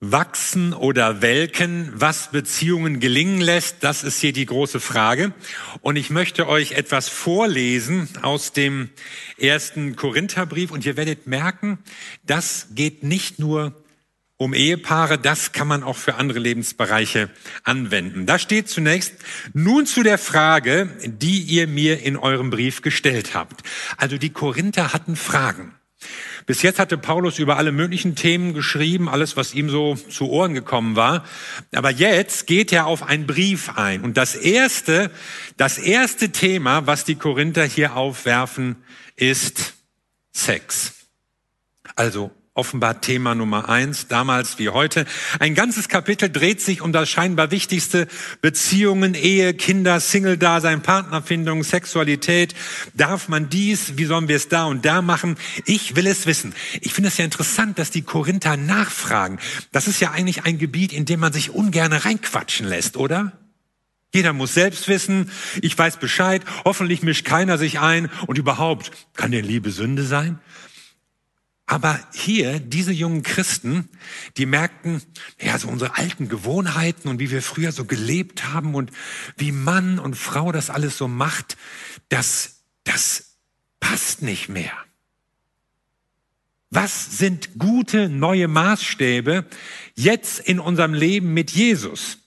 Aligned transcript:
wachsen 0.00 0.74
oder 0.74 1.22
welken, 1.22 1.90
was 1.94 2.30
Beziehungen 2.30 3.00
gelingen 3.00 3.40
lässt, 3.40 3.76
das 3.80 4.04
ist 4.04 4.20
hier 4.20 4.32
die 4.32 4.44
große 4.44 4.78
Frage. 4.78 5.32
Und 5.80 5.96
ich 5.96 6.10
möchte 6.10 6.48
euch 6.48 6.72
etwas 6.72 7.08
vorlesen 7.08 8.08
aus 8.20 8.52
dem 8.52 8.90
ersten 9.38 9.96
Korintherbrief 9.96 10.70
und 10.70 10.84
ihr 10.84 10.96
werdet 10.96 11.26
merken, 11.26 11.78
das 12.24 12.68
geht 12.72 13.02
nicht 13.04 13.38
nur 13.38 13.74
um 14.38 14.52
Ehepaare, 14.52 15.18
das 15.18 15.52
kann 15.52 15.66
man 15.66 15.82
auch 15.82 15.96
für 15.96 16.16
andere 16.16 16.40
Lebensbereiche 16.40 17.30
anwenden. 17.64 18.26
Da 18.26 18.38
steht 18.38 18.68
zunächst, 18.68 19.14
nun 19.54 19.86
zu 19.86 20.02
der 20.02 20.18
Frage, 20.18 20.90
die 21.06 21.40
ihr 21.40 21.66
mir 21.66 22.02
in 22.02 22.18
eurem 22.18 22.50
Brief 22.50 22.82
gestellt 22.82 23.34
habt. 23.34 23.62
Also 23.96 24.18
die 24.18 24.30
Korinther 24.30 24.92
hatten 24.92 25.16
Fragen. 25.16 25.75
Bis 26.46 26.62
jetzt 26.62 26.78
hatte 26.78 26.96
Paulus 26.96 27.38
über 27.38 27.56
alle 27.56 27.72
möglichen 27.72 28.14
Themen 28.14 28.54
geschrieben, 28.54 29.08
alles, 29.08 29.36
was 29.36 29.54
ihm 29.54 29.68
so 29.68 29.94
zu 29.94 30.28
Ohren 30.28 30.54
gekommen 30.54 30.94
war. 30.94 31.24
Aber 31.74 31.90
jetzt 31.90 32.46
geht 32.46 32.72
er 32.72 32.86
auf 32.86 33.02
einen 33.02 33.26
Brief 33.26 33.70
ein. 33.76 34.02
Und 34.02 34.16
das 34.16 34.34
erste, 34.34 35.10
das 35.56 35.78
erste 35.78 36.30
Thema, 36.30 36.86
was 36.86 37.04
die 37.04 37.16
Korinther 37.16 37.64
hier 37.64 37.96
aufwerfen, 37.96 38.76
ist 39.16 39.74
Sex. 40.32 40.92
Also 41.96 42.30
offenbar 42.56 43.00
Thema 43.00 43.34
Nummer 43.34 43.68
eins, 43.68 44.08
damals 44.08 44.58
wie 44.58 44.70
heute. 44.70 45.04
Ein 45.38 45.54
ganzes 45.54 45.88
Kapitel 45.88 46.30
dreht 46.30 46.60
sich 46.60 46.80
um 46.80 46.92
das 46.92 47.08
scheinbar 47.08 47.50
wichtigste 47.50 48.08
Beziehungen, 48.40 49.14
Ehe, 49.14 49.54
Kinder, 49.54 50.00
Single-Dasein, 50.00 50.82
Partnerfindung, 50.82 51.62
Sexualität. 51.62 52.54
Darf 52.94 53.28
man 53.28 53.48
dies? 53.48 53.96
Wie 53.98 54.06
sollen 54.06 54.28
wir 54.28 54.36
es 54.36 54.48
da 54.48 54.64
und 54.64 54.84
da 54.84 55.02
machen? 55.02 55.36
Ich 55.66 55.96
will 55.96 56.06
es 56.06 56.26
wissen. 56.26 56.54
Ich 56.80 56.94
finde 56.94 57.08
es 57.08 57.18
ja 57.18 57.24
interessant, 57.24 57.78
dass 57.78 57.90
die 57.90 58.02
Korinther 58.02 58.56
nachfragen. 58.56 59.38
Das 59.72 59.86
ist 59.86 60.00
ja 60.00 60.12
eigentlich 60.12 60.44
ein 60.44 60.58
Gebiet, 60.58 60.92
in 60.92 61.04
dem 61.04 61.20
man 61.20 61.32
sich 61.32 61.50
ungern 61.50 61.92
reinquatschen 61.92 62.66
lässt, 62.66 62.96
oder? 62.96 63.32
Jeder 64.14 64.32
muss 64.32 64.54
selbst 64.54 64.88
wissen, 64.88 65.30
ich 65.60 65.76
weiß 65.76 65.98
Bescheid, 65.98 66.42
hoffentlich 66.64 67.02
mischt 67.02 67.26
keiner 67.26 67.58
sich 67.58 67.80
ein 67.80 68.08
und 68.26 68.38
überhaupt, 68.38 68.90
kann 69.14 69.30
denn 69.30 69.44
Liebe 69.44 69.70
Sünde 69.70 70.04
sein? 70.04 70.38
Aber 71.66 71.98
hier, 72.12 72.60
diese 72.60 72.92
jungen 72.92 73.24
Christen, 73.24 73.88
die 74.36 74.46
merkten, 74.46 75.02
ja, 75.40 75.58
so 75.58 75.66
unsere 75.66 75.96
alten 75.96 76.28
Gewohnheiten 76.28 77.08
und 77.08 77.18
wie 77.18 77.32
wir 77.32 77.42
früher 77.42 77.72
so 77.72 77.84
gelebt 77.84 78.52
haben 78.52 78.76
und 78.76 78.92
wie 79.36 79.50
Mann 79.50 79.98
und 79.98 80.14
Frau 80.14 80.52
das 80.52 80.70
alles 80.70 80.96
so 80.96 81.08
macht, 81.08 81.56
das, 82.08 82.62
das 82.84 83.36
passt 83.80 84.22
nicht 84.22 84.48
mehr. 84.48 84.72
Was 86.70 87.18
sind 87.18 87.58
gute 87.58 88.08
neue 88.08 88.46
Maßstäbe 88.46 89.44
jetzt 89.96 90.38
in 90.38 90.60
unserem 90.60 90.94
Leben 90.94 91.34
mit 91.34 91.50
Jesus? 91.50 92.18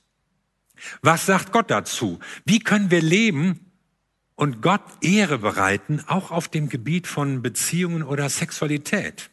Was 1.01 1.25
sagt 1.25 1.53
Gott 1.53 1.71
dazu? 1.71 2.19
Wie 2.45 2.59
können 2.59 2.91
wir 2.91 3.01
leben 3.01 3.68
und 4.39 4.61
Gott 4.61 4.81
Ehre 5.01 5.37
bereiten, 5.37 6.01
auch 6.07 6.31
auf 6.31 6.47
dem 6.47 6.69
Gebiet 6.69 7.07
von 7.07 7.41
Beziehungen 7.41 8.03
oder 8.03 8.29
Sexualität. 8.29 9.29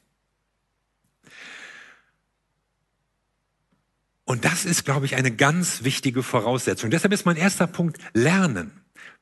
Und 4.24 4.44
das 4.44 4.64
ist, 4.64 4.84
glaube 4.84 5.06
ich, 5.06 5.14
eine 5.14 5.30
ganz 5.30 5.84
wichtige 5.84 6.24
Voraussetzung. 6.24 6.90
Deshalb 6.90 7.12
ist 7.12 7.24
mein 7.24 7.36
erster 7.36 7.68
Punkt 7.68 7.98
Lernen. 8.14 8.72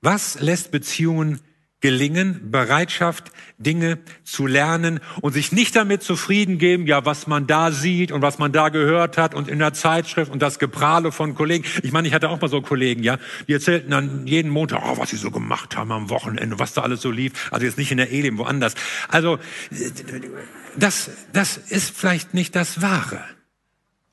Was 0.01 0.41
lässt 0.41 0.71
Beziehungen 0.71 1.41
gelingen, 1.81 2.51
Bereitschaft, 2.51 3.31
Dinge 3.59 3.99
zu 4.25 4.47
lernen 4.47 5.01
und 5.21 5.33
sich 5.35 5.53
nicht 5.53 5.77
damit 5.77 6.03
zufrieden 6.03 6.59
geben, 6.59 6.87
ja, 6.87 7.05
was 7.05 7.27
man 7.27 7.47
da 7.47 7.73
sieht 7.73 8.11
und 8.11 8.23
was 8.23 8.39
man 8.39 8.53
da 8.53 8.71
gehört 8.71 9.19
hat 9.19 9.35
und 9.35 9.49
in 9.49 9.59
der 9.59 9.75
Zeitschrift 9.75 10.33
und 10.33 10.41
das 10.41 10.59
Geprahle 10.59 11.13
von 11.13 11.35
Kollegen. 11.35 11.65
Ich 11.83 11.93
meine, 11.93 12.09
ich 12.09 12.15
hatte 12.15 12.31
auch 12.31 12.41
mal 12.41 12.49
so 12.49 12.63
Kollegen, 12.63 13.03
ja, 13.03 13.19
die 13.49 13.53
erzählten 13.53 13.91
dann 13.91 14.27
jeden 14.27 14.51
Montag, 14.51 14.81
oh, 14.83 14.97
was 14.97 15.11
sie 15.11 15.17
so 15.17 15.31
gemacht 15.31 15.77
haben 15.77 15.93
am 15.93 16.09
Wochenende, 16.09 16.59
was 16.59 16.73
da 16.73 16.81
alles 16.81 17.03
so 17.03 17.11
lief. 17.11 17.53
Also 17.53 17.67
jetzt 17.67 17.77
nicht 17.77 17.91
in 17.91 17.99
der 17.99 18.11
Ehe, 18.11 18.39
woanders. 18.39 18.75
Also, 19.09 19.39
das, 20.77 21.11
das 21.35 21.59
ist 21.59 21.95
vielleicht 21.95 22.33
nicht 22.33 22.57
das 22.57 22.81
Wahre. 22.81 23.23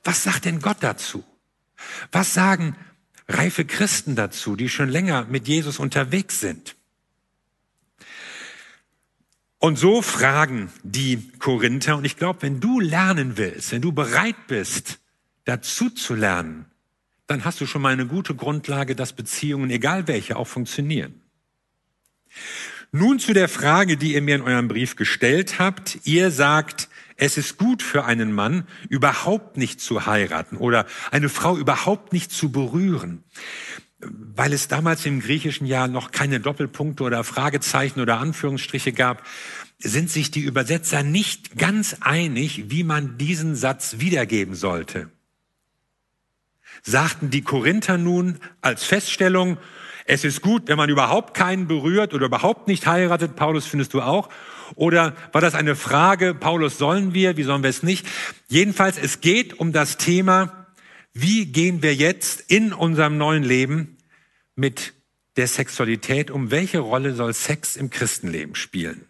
Was 0.04 0.24
sagt 0.24 0.44
denn 0.44 0.60
Gott 0.60 0.78
dazu? 0.82 1.24
Was 2.12 2.34
sagen 2.34 2.76
reife 3.30 3.66
Christen 3.66 4.16
dazu, 4.16 4.56
die 4.56 4.68
schon 4.68 4.90
länger 4.90 5.26
mit 5.30 5.48
Jesus 5.48 5.80
unterwegs 5.80 6.40
sind? 6.40 6.76
Und 9.62 9.78
so 9.78 10.02
fragen 10.02 10.72
die 10.82 11.30
Korinther, 11.38 11.96
und 11.96 12.04
ich 12.04 12.18
glaube, 12.18 12.42
wenn 12.42 12.60
du 12.60 12.80
lernen 12.80 13.38
willst, 13.38 13.72
wenn 13.72 13.84
du 13.84 13.92
bereit 13.92 14.48
bist, 14.48 15.00
dazu 15.46 15.92
zu 15.92 16.16
lernen, 16.16 16.66
dann 17.28 17.46
hast 17.46 17.62
du 17.62 17.68
schon 17.68 17.84
mal 17.84 17.94
eine 17.94 18.08
gute 18.08 18.34
Grundlage, 18.34 18.96
dass 18.96 19.14
Beziehungen, 19.14 19.70
egal 19.70 20.08
welche, 20.08 20.36
auch 20.36 20.48
funktionieren. 20.48 21.22
Nun 22.92 23.20
zu 23.20 23.34
der 23.34 23.48
Frage, 23.48 23.98
die 23.98 24.16
ihr 24.16 24.24
mir 24.24 24.34
in 24.34 24.42
eurem 24.42 24.68
Brief 24.68 24.96
gestellt 24.96 25.60
habt. 25.60 26.00
Ihr 26.06 26.32
sagt, 26.32 26.90
es 27.16 27.38
ist 27.38 27.60
gut 27.60 27.84
für 27.84 28.04
einen 28.04 28.34
Mann, 28.34 28.68
überhaupt 28.90 29.58
nicht 29.58 29.80
zu 29.80 30.08
heiraten 30.08 30.58
oder 30.58 30.88
eine 31.12 31.30
Frau 31.30 31.56
überhaupt 31.56 32.14
nicht 32.14 32.32
zu 32.32 32.52
berühren 32.52 33.24
weil 34.02 34.54
es 34.54 34.68
damals 34.68 35.06
im 35.06 35.20
griechischen 35.20 35.68
Jahr 35.68 35.88
noch 35.88 36.12
keine 36.12 36.40
Doppelpunkte 36.40 37.04
oder 37.04 37.24
Fragezeichen 37.24 38.00
oder 38.00 38.20
Anführungsstriche 38.20 38.94
gab, 38.94 39.24
sind 39.80 40.10
sich 40.10 40.32
die 40.32 40.42
Übersetzer 40.42 41.04
nicht 41.04 41.58
ganz 41.58 41.98
einig, 42.02 42.66
wie 42.70 42.84
man 42.84 43.18
diesen 43.18 43.56
Satz 43.56 43.96
wiedergeben 44.00 44.56
sollte. 44.56 45.10
Sagten 46.84 47.30
die 47.30 47.42
Korinther 47.42 47.98
nun 47.98 48.40
als 48.62 48.84
Feststellung, 48.84 49.58
es 50.06 50.24
ist 50.24 50.42
gut, 50.42 50.64
wenn 50.68 50.78
man 50.78 50.90
überhaupt 50.90 51.36
keinen 51.36 51.68
berührt 51.68 52.14
oder 52.14 52.26
überhaupt 52.26 52.68
nicht 52.68 52.88
heiratet, 52.88 53.36
Paulus 53.36 53.66
findest 53.66 53.94
du 53.94 54.02
auch, 54.02 54.30
oder 54.76 55.16
war 55.32 55.42
das 55.42 55.54
eine 55.54 55.76
Frage, 55.76 56.34
Paulus 56.34 56.78
sollen 56.78 57.14
wir, 57.14 57.38
wie 57.38 57.44
sollen 57.44 57.64
wir 57.64 57.70
es 57.70 57.84
nicht? 57.84 58.08
Jedenfalls, 58.48 58.98
es 58.98 59.22
geht 59.22 59.60
um 59.60 59.74
das 59.74 59.98
Thema, 59.98 60.61
wie 61.14 61.46
gehen 61.46 61.82
wir 61.82 61.94
jetzt 61.94 62.44
in 62.48 62.74
unserem 62.74 63.18
neuen 63.18 63.44
Leben 63.44 63.98
mit 64.56 64.94
der 65.36 65.48
Sexualität 65.48 66.32
um? 66.32 66.52
Welche 66.52 66.80
Rolle 66.80 67.14
soll 67.14 67.34
Sex 67.34 67.76
im 67.76 67.90
Christenleben 67.90 68.56
spielen? 68.56 69.06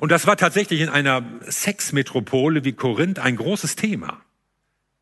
Und 0.00 0.10
das 0.10 0.26
war 0.26 0.36
tatsächlich 0.36 0.80
in 0.80 0.88
einer 0.88 1.24
Sexmetropole 1.48 2.64
wie 2.64 2.72
Korinth 2.72 3.18
ein 3.18 3.36
großes 3.36 3.76
Thema. 3.76 4.20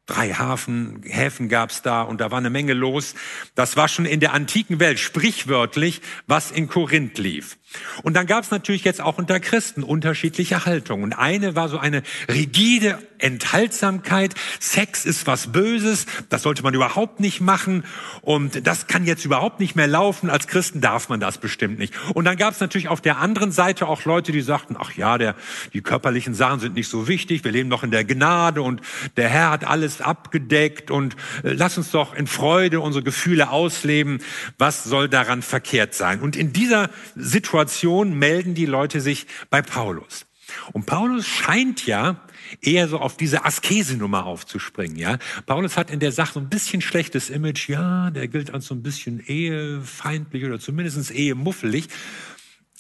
Drei 0.06 0.32
Hafen, 0.32 1.02
Häfen 1.04 1.50
gab's 1.50 1.82
da 1.82 2.00
und 2.00 2.22
da 2.22 2.30
war 2.30 2.38
eine 2.38 2.48
Menge 2.48 2.72
los. 2.72 3.14
Das 3.54 3.76
war 3.76 3.88
schon 3.88 4.06
in 4.06 4.20
der 4.20 4.32
antiken 4.32 4.80
Welt 4.80 4.98
sprichwörtlich, 4.98 6.00
was 6.26 6.50
in 6.50 6.68
Korinth 6.68 7.18
lief. 7.18 7.58
Und 8.02 8.14
dann 8.14 8.26
gab's 8.26 8.50
natürlich 8.50 8.84
jetzt 8.84 9.00
auch 9.00 9.18
unter 9.18 9.40
Christen 9.40 9.82
unterschiedliche 9.82 10.64
Haltungen. 10.64 11.04
Und 11.04 11.12
eine 11.12 11.54
war 11.54 11.68
so 11.68 11.78
eine 11.78 12.02
rigide 12.32 12.98
Enthaltsamkeit. 13.18 14.34
Sex 14.58 15.04
ist 15.04 15.26
was 15.26 15.52
Böses, 15.52 16.06
das 16.30 16.42
sollte 16.42 16.62
man 16.62 16.72
überhaupt 16.72 17.20
nicht 17.20 17.40
machen. 17.40 17.84
Und 18.22 18.66
das 18.66 18.86
kann 18.86 19.04
jetzt 19.04 19.24
überhaupt 19.24 19.60
nicht 19.60 19.76
mehr 19.76 19.86
laufen. 19.86 20.30
Als 20.30 20.46
Christen 20.46 20.80
darf 20.80 21.08
man 21.08 21.20
das 21.20 21.38
bestimmt 21.38 21.78
nicht. 21.78 21.92
Und 22.14 22.24
dann 22.24 22.36
gab's 22.36 22.60
natürlich 22.60 22.88
auf 22.88 23.00
der 23.00 23.18
anderen 23.18 23.52
Seite 23.52 23.86
auch 23.86 24.04
Leute, 24.04 24.32
die 24.32 24.40
sagten, 24.40 24.76
ach 24.78 24.92
ja, 24.92 25.18
der, 25.18 25.34
die 25.74 25.82
körperlichen 25.82 26.34
Sachen 26.34 26.60
sind 26.60 26.74
nicht 26.74 26.88
so 26.88 27.06
wichtig. 27.06 27.44
Wir 27.44 27.52
leben 27.52 27.68
noch 27.68 27.82
in 27.82 27.90
der 27.90 28.04
Gnade 28.04 28.62
und 28.62 28.80
der 29.16 29.28
Herr 29.28 29.50
hat 29.50 29.64
alles 29.64 30.00
abgedeckt 30.00 30.90
und 30.90 31.16
äh, 31.42 31.52
lass 31.52 31.76
uns 31.76 31.90
doch 31.90 32.14
in 32.14 32.26
Freude 32.26 32.80
unsere 32.80 33.04
Gefühle 33.04 33.50
ausleben. 33.50 34.20
Was 34.56 34.84
soll 34.84 35.08
daran 35.08 35.42
verkehrt 35.42 35.94
sein? 35.94 36.20
Und 36.20 36.36
in 36.36 36.52
dieser 36.52 36.88
Situation 37.14 37.57
Situation 37.66 38.16
melden 38.16 38.54
die 38.54 38.66
Leute 38.66 39.00
sich 39.00 39.26
bei 39.50 39.62
Paulus. 39.62 40.26
Und 40.72 40.86
Paulus 40.86 41.26
scheint 41.26 41.86
ja 41.86 42.24
eher 42.60 42.86
so 42.88 43.00
auf 43.00 43.16
diese 43.16 43.44
Askese-Nummer 43.44 44.26
aufzuspringen, 44.26 44.96
ja. 44.96 45.18
Paulus 45.44 45.77
hat 45.77 45.91
in 45.91 45.98
der 45.98 46.12
Sache 46.12 46.34
so 46.34 46.41
ein 46.41 46.48
bisschen 46.48 46.80
schlechtes 46.80 47.30
Image, 47.30 47.68
ja, 47.68 48.10
der 48.10 48.28
gilt 48.28 48.54
als 48.54 48.66
so 48.66 48.74
ein 48.74 48.83
bisschen 48.83 49.21
ehefeindlich 49.27 50.44
oder 50.44 50.60
zumindest 50.60 51.10
ehemuffelig. 51.10 51.88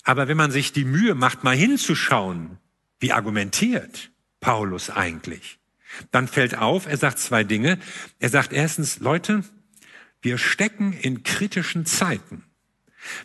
Aber 0.04 0.28
wenn 0.28 0.36
man 0.36 0.50
sich 0.50 0.72
die 0.72 0.84
Mühe 0.84 1.14
macht, 1.14 1.44
mal 1.44 1.56
hinzuschauen, 1.56 2.58
wie 3.00 3.12
argumentiert 3.12 4.10
Paulus 4.40 4.90
eigentlich, 4.90 5.58
dann 6.12 6.28
fällt 6.28 6.56
auf, 6.56 6.86
er 6.86 6.96
sagt 6.96 7.18
zwei 7.18 7.44
Dinge. 7.44 7.78
Er 8.18 8.28
sagt 8.28 8.52
erstens, 8.52 9.00
Leute, 9.00 9.42
wir 10.22 10.38
stecken 10.38 10.92
in 10.92 11.24
kritischen 11.24 11.84
Zeiten. 11.84 12.44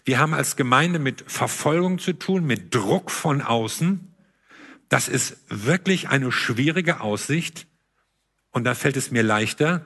Wir 0.05 0.19
haben 0.19 0.33
als 0.33 0.55
Gemeinde 0.55 0.99
mit 0.99 1.23
Verfolgung 1.27 1.99
zu 1.99 2.13
tun, 2.13 2.45
mit 2.45 2.73
Druck 2.73 3.11
von 3.11 3.41
außen. 3.41 4.13
Das 4.89 5.07
ist 5.07 5.37
wirklich 5.49 6.09
eine 6.09 6.31
schwierige 6.31 7.01
Aussicht. 7.01 7.67
Und 8.51 8.65
da 8.65 8.75
fällt 8.75 8.97
es 8.97 9.11
mir 9.11 9.23
leichter, 9.23 9.83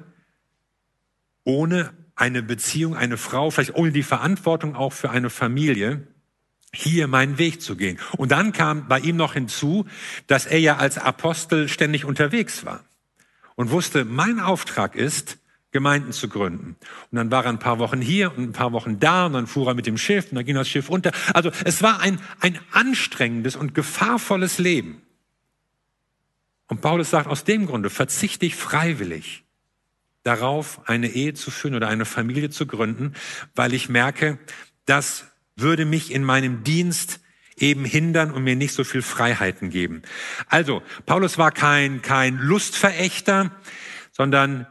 ohne 1.43 1.93
eine 2.15 2.43
Beziehung, 2.43 2.95
eine 2.95 3.17
Frau, 3.17 3.49
vielleicht 3.49 3.75
ohne 3.75 3.91
die 3.91 4.03
Verantwortung 4.03 4.75
auch 4.75 4.91
für 4.91 5.09
eine 5.09 5.29
Familie, 5.29 6.05
hier 6.73 7.07
meinen 7.07 7.37
Weg 7.37 7.61
zu 7.61 7.77
gehen. 7.77 7.99
Und 8.17 8.31
dann 8.31 8.51
kam 8.51 8.87
bei 8.87 8.99
ihm 8.99 9.15
noch 9.15 9.33
hinzu, 9.33 9.85
dass 10.27 10.45
er 10.45 10.59
ja 10.59 10.77
als 10.77 10.97
Apostel 10.97 11.69
ständig 11.69 12.05
unterwegs 12.05 12.65
war. 12.65 12.83
und 13.55 13.71
wusste, 13.71 14.05
mein 14.05 14.39
Auftrag 14.39 14.95
ist, 14.95 15.39
Gemeinden 15.77 16.11
zu 16.11 16.27
gründen. 16.27 16.75
Und 17.11 17.15
dann 17.15 17.29
war 17.29 17.45
er 17.45 17.49
ein 17.49 17.59
paar 17.59 17.77
Wochen 17.77 18.01
hier 18.01 18.35
und 18.35 18.49
ein 18.49 18.51
paar 18.51 18.71
Wochen 18.71 18.99
da 18.99 19.27
und 19.27 19.33
dann 19.33 19.45
fuhr 19.45 19.67
er 19.67 19.75
mit 19.75 19.85
dem 19.85 19.99
Schiff 19.99 20.31
und 20.31 20.35
dann 20.35 20.43
ging 20.43 20.55
das 20.55 20.67
Schiff 20.67 20.89
unter. 20.89 21.11
Also 21.35 21.51
es 21.65 21.83
war 21.83 21.99
ein, 21.99 22.19
ein 22.39 22.57
anstrengendes 22.71 23.55
und 23.55 23.75
gefahrvolles 23.75 24.57
Leben. 24.57 25.03
Und 26.67 26.81
Paulus 26.81 27.11
sagt, 27.11 27.27
aus 27.27 27.43
dem 27.43 27.67
Grunde 27.67 27.91
verzichte 27.91 28.47
ich 28.47 28.55
freiwillig 28.55 29.43
darauf, 30.23 30.81
eine 30.89 31.09
Ehe 31.09 31.35
zu 31.35 31.51
führen 31.51 31.75
oder 31.75 31.89
eine 31.89 32.05
Familie 32.05 32.49
zu 32.49 32.65
gründen, 32.65 33.13
weil 33.53 33.75
ich 33.75 33.87
merke, 33.87 34.39
das 34.85 35.25
würde 35.55 35.85
mich 35.85 36.11
in 36.11 36.23
meinem 36.23 36.63
Dienst 36.63 37.19
eben 37.55 37.85
hindern 37.85 38.31
und 38.31 38.43
mir 38.43 38.55
nicht 38.55 38.73
so 38.73 38.83
viel 38.83 39.03
Freiheiten 39.03 39.69
geben. 39.69 40.01
Also, 40.47 40.81
Paulus 41.05 41.37
war 41.37 41.51
kein, 41.51 42.01
kein 42.01 42.39
Lustverächter, 42.39 43.51
sondern 44.11 44.65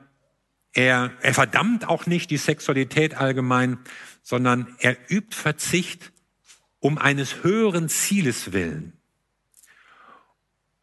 er, 0.76 1.12
er 1.22 1.32
verdammt 1.32 1.88
auch 1.88 2.04
nicht 2.04 2.30
die 2.30 2.36
Sexualität 2.36 3.14
allgemein, 3.14 3.78
sondern 4.22 4.76
er 4.78 4.96
übt 5.10 5.34
Verzicht 5.34 6.12
um 6.80 6.98
eines 6.98 7.42
höheren 7.42 7.88
Zieles 7.88 8.52
willen. 8.52 8.92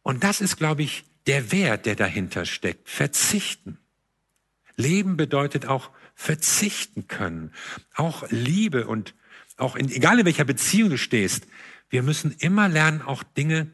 Und 0.02 0.24
das 0.24 0.40
ist, 0.40 0.56
glaube 0.56 0.82
ich, 0.82 1.04
der 1.28 1.52
Wert, 1.52 1.86
der 1.86 1.94
dahinter 1.94 2.44
steckt. 2.44 2.88
Verzichten. 2.88 3.78
Leben 4.76 5.16
bedeutet 5.16 5.66
auch 5.66 5.90
verzichten 6.16 7.06
können. 7.06 7.52
Auch 7.94 8.24
Liebe 8.30 8.88
und 8.88 9.14
auch 9.56 9.76
in, 9.76 9.88
egal 9.90 10.18
in 10.18 10.26
welcher 10.26 10.44
Beziehung 10.44 10.90
du 10.90 10.98
stehst, 10.98 11.46
wir 11.88 12.02
müssen 12.02 12.34
immer 12.40 12.68
lernen, 12.68 13.00
auch 13.00 13.22
Dinge 13.22 13.72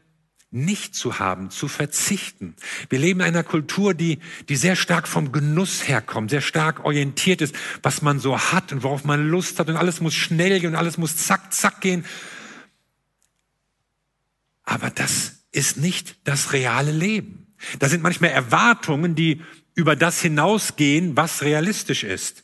nicht 0.51 0.95
zu 0.95 1.17
haben, 1.17 1.49
zu 1.49 1.69
verzichten. 1.69 2.55
Wir 2.89 2.99
leben 2.99 3.21
in 3.21 3.27
einer 3.27 3.43
Kultur, 3.43 3.93
die, 3.93 4.19
die 4.49 4.57
sehr 4.57 4.75
stark 4.75 5.07
vom 5.07 5.31
Genuss 5.31 5.87
herkommt, 5.87 6.29
sehr 6.29 6.41
stark 6.41 6.83
orientiert 6.83 7.41
ist, 7.41 7.55
was 7.81 8.01
man 8.01 8.19
so 8.19 8.37
hat 8.37 8.73
und 8.73 8.83
worauf 8.83 9.05
man 9.05 9.29
Lust 9.29 9.59
hat 9.59 9.69
und 9.69 9.77
alles 9.77 10.01
muss 10.01 10.13
schnell 10.13 10.59
gehen 10.59 10.71
und 10.71 10.75
alles 10.75 10.97
muss 10.97 11.15
zack, 11.15 11.53
zack 11.53 11.79
gehen. 11.79 12.05
Aber 14.63 14.89
das 14.89 15.45
ist 15.53 15.77
nicht 15.77 16.17
das 16.25 16.51
reale 16.51 16.91
Leben. 16.91 17.55
Da 17.79 17.87
sind 17.87 18.03
manchmal 18.03 18.31
Erwartungen, 18.31 19.15
die 19.15 19.41
über 19.73 19.95
das 19.95 20.21
hinausgehen, 20.21 21.15
was 21.15 21.43
realistisch 21.43 22.03
ist. 22.03 22.43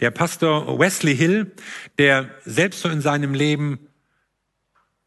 Der 0.00 0.10
Pastor 0.10 0.78
Wesley 0.78 1.16
Hill, 1.16 1.52
der 1.96 2.30
selbst 2.44 2.80
so 2.80 2.90
in 2.90 3.00
seinem 3.00 3.32
Leben 3.32 3.88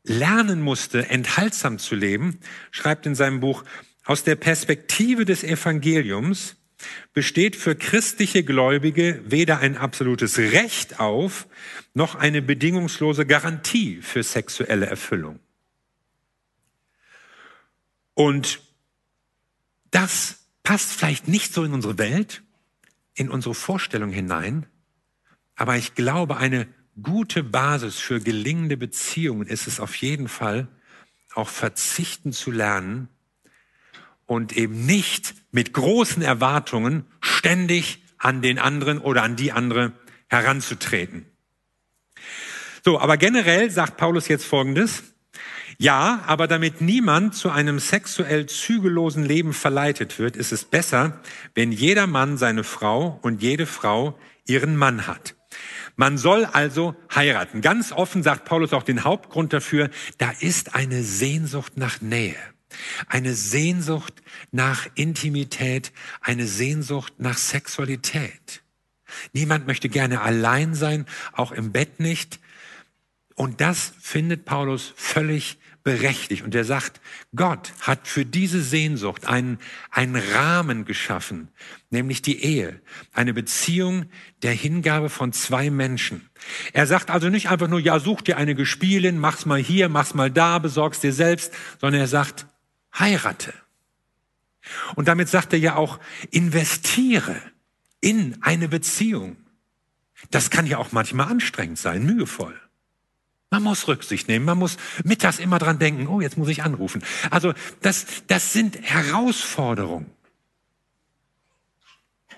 lernen 0.07 0.61
musste, 0.61 1.09
enthaltsam 1.09 1.79
zu 1.79 1.95
leben, 1.95 2.39
schreibt 2.71 3.05
in 3.05 3.15
seinem 3.15 3.39
Buch, 3.39 3.63
aus 4.05 4.23
der 4.23 4.35
Perspektive 4.35 5.25
des 5.25 5.43
Evangeliums 5.43 6.55
besteht 7.13 7.55
für 7.55 7.75
christliche 7.75 8.43
Gläubige 8.43 9.21
weder 9.25 9.59
ein 9.59 9.77
absolutes 9.77 10.37
Recht 10.37 10.99
auf, 10.99 11.47
noch 11.93 12.15
eine 12.15 12.41
bedingungslose 12.41 13.25
Garantie 13.25 14.01
für 14.01 14.23
sexuelle 14.23 14.85
Erfüllung. 14.85 15.39
Und 18.13 18.61
das 19.91 20.47
passt 20.63 20.91
vielleicht 20.91 21.27
nicht 21.27 21.53
so 21.53 21.63
in 21.63 21.73
unsere 21.73 21.97
Welt, 21.97 22.43
in 23.15 23.29
unsere 23.29 23.55
Vorstellung 23.55 24.11
hinein, 24.11 24.67
aber 25.55 25.75
ich 25.75 25.95
glaube, 25.95 26.37
eine 26.37 26.67
gute 27.01 27.43
Basis 27.43 27.97
für 27.97 28.19
gelingende 28.19 28.77
Beziehungen 28.77 29.47
ist 29.47 29.67
es 29.67 29.79
auf 29.79 29.95
jeden 29.95 30.27
Fall, 30.27 30.67
auch 31.35 31.49
verzichten 31.49 32.33
zu 32.33 32.51
lernen 32.51 33.09
und 34.25 34.57
eben 34.57 34.85
nicht 34.85 35.35
mit 35.51 35.73
großen 35.73 36.21
Erwartungen 36.21 37.05
ständig 37.21 38.03
an 38.17 38.41
den 38.41 38.59
anderen 38.59 38.99
oder 38.99 39.23
an 39.23 39.35
die 39.35 39.51
andere 39.51 39.93
heranzutreten. 40.27 41.25
So, 42.83 42.99
aber 42.99 43.17
generell 43.17 43.69
sagt 43.69 43.97
Paulus 43.97 44.27
jetzt 44.27 44.45
Folgendes. 44.45 45.03
Ja, 45.77 46.23
aber 46.25 46.47
damit 46.47 46.81
niemand 46.81 47.35
zu 47.35 47.51
einem 47.51 47.77
sexuell 47.77 48.47
zügellosen 48.47 49.23
Leben 49.23 49.53
verleitet 49.53 50.17
wird, 50.17 50.35
ist 50.35 50.51
es 50.51 50.65
besser, 50.65 51.21
wenn 51.53 51.71
jeder 51.71 52.07
Mann 52.07 52.37
seine 52.37 52.63
Frau 52.63 53.19
und 53.21 53.43
jede 53.43 53.67
Frau 53.67 54.17
ihren 54.47 54.75
Mann 54.75 55.05
hat. 55.05 55.35
Man 55.95 56.17
soll 56.17 56.45
also 56.45 56.95
heiraten. 57.13 57.61
Ganz 57.61 57.91
offen 57.91 58.23
sagt 58.23 58.45
Paulus 58.45 58.73
auch 58.73 58.83
den 58.83 59.03
Hauptgrund 59.03 59.53
dafür, 59.53 59.89
da 60.17 60.31
ist 60.39 60.75
eine 60.75 61.03
Sehnsucht 61.03 61.77
nach 61.77 62.01
Nähe, 62.01 62.35
eine 63.07 63.33
Sehnsucht 63.33 64.13
nach 64.51 64.87
Intimität, 64.95 65.91
eine 66.21 66.45
Sehnsucht 66.45 67.13
nach 67.17 67.37
Sexualität. 67.37 68.63
Niemand 69.33 69.67
möchte 69.67 69.89
gerne 69.89 70.21
allein 70.21 70.75
sein, 70.75 71.05
auch 71.33 71.51
im 71.51 71.71
Bett 71.71 71.99
nicht. 71.99 72.39
Und 73.35 73.61
das 73.61 73.93
findet 73.99 74.45
Paulus 74.45 74.93
völlig 74.95 75.57
berechtigt. 75.87 76.43
Und 76.43 76.53
er 76.53 76.65
sagt, 76.65 76.99
Gott 77.33 77.71
hat 77.79 78.09
für 78.09 78.25
diese 78.25 78.61
Sehnsucht 78.61 79.25
einen, 79.25 79.57
einen 79.89 80.17
Rahmen 80.17 80.83
geschaffen, 80.83 81.47
nämlich 81.91 82.21
die 82.21 82.43
Ehe, 82.43 82.81
eine 83.13 83.33
Beziehung 83.33 84.07
der 84.41 84.51
Hingabe 84.51 85.07
von 85.07 85.31
zwei 85.31 85.69
Menschen. 85.69 86.29
Er 86.73 86.87
sagt 86.87 87.09
also 87.09 87.29
nicht 87.29 87.47
einfach 87.47 87.69
nur, 87.69 87.79
ja, 87.79 88.01
such 88.01 88.21
dir 88.21 88.35
eine 88.35 88.53
Gespielin, 88.53 89.17
mach's 89.17 89.45
mal 89.45 89.61
hier, 89.61 89.87
mach's 89.87 90.13
mal 90.13 90.29
da, 90.29 90.59
besorg's 90.59 90.99
dir 90.99 91.13
selbst, 91.13 91.53
sondern 91.79 92.01
er 92.01 92.09
sagt, 92.09 92.47
heirate. 92.93 93.53
Und 94.95 95.07
damit 95.07 95.29
sagt 95.29 95.53
er 95.53 95.59
ja 95.59 95.75
auch, 95.77 96.01
investiere 96.31 97.41
in 98.01 98.35
eine 98.41 98.67
Beziehung. 98.67 99.37
Das 100.31 100.49
kann 100.49 100.65
ja 100.65 100.79
auch 100.79 100.91
manchmal 100.91 101.31
anstrengend 101.31 101.79
sein, 101.79 102.05
mühevoll. 102.05 102.59
Man 103.49 103.63
muss 103.63 103.87
Rücksicht 103.87 104.27
nehmen, 104.27 104.45
man 104.45 104.57
muss 104.57 104.77
mittags 105.05 105.39
immer 105.39 105.57
dran 105.57 105.79
denken, 105.79 106.07
oh, 106.07 106.19
jetzt 106.19 106.37
muss 106.37 106.49
ich 106.49 106.63
anrufen. 106.63 107.01
Also 107.29 107.53
das, 107.81 108.05
das 108.27 108.51
sind 108.51 108.81
Herausforderungen. 108.81 110.11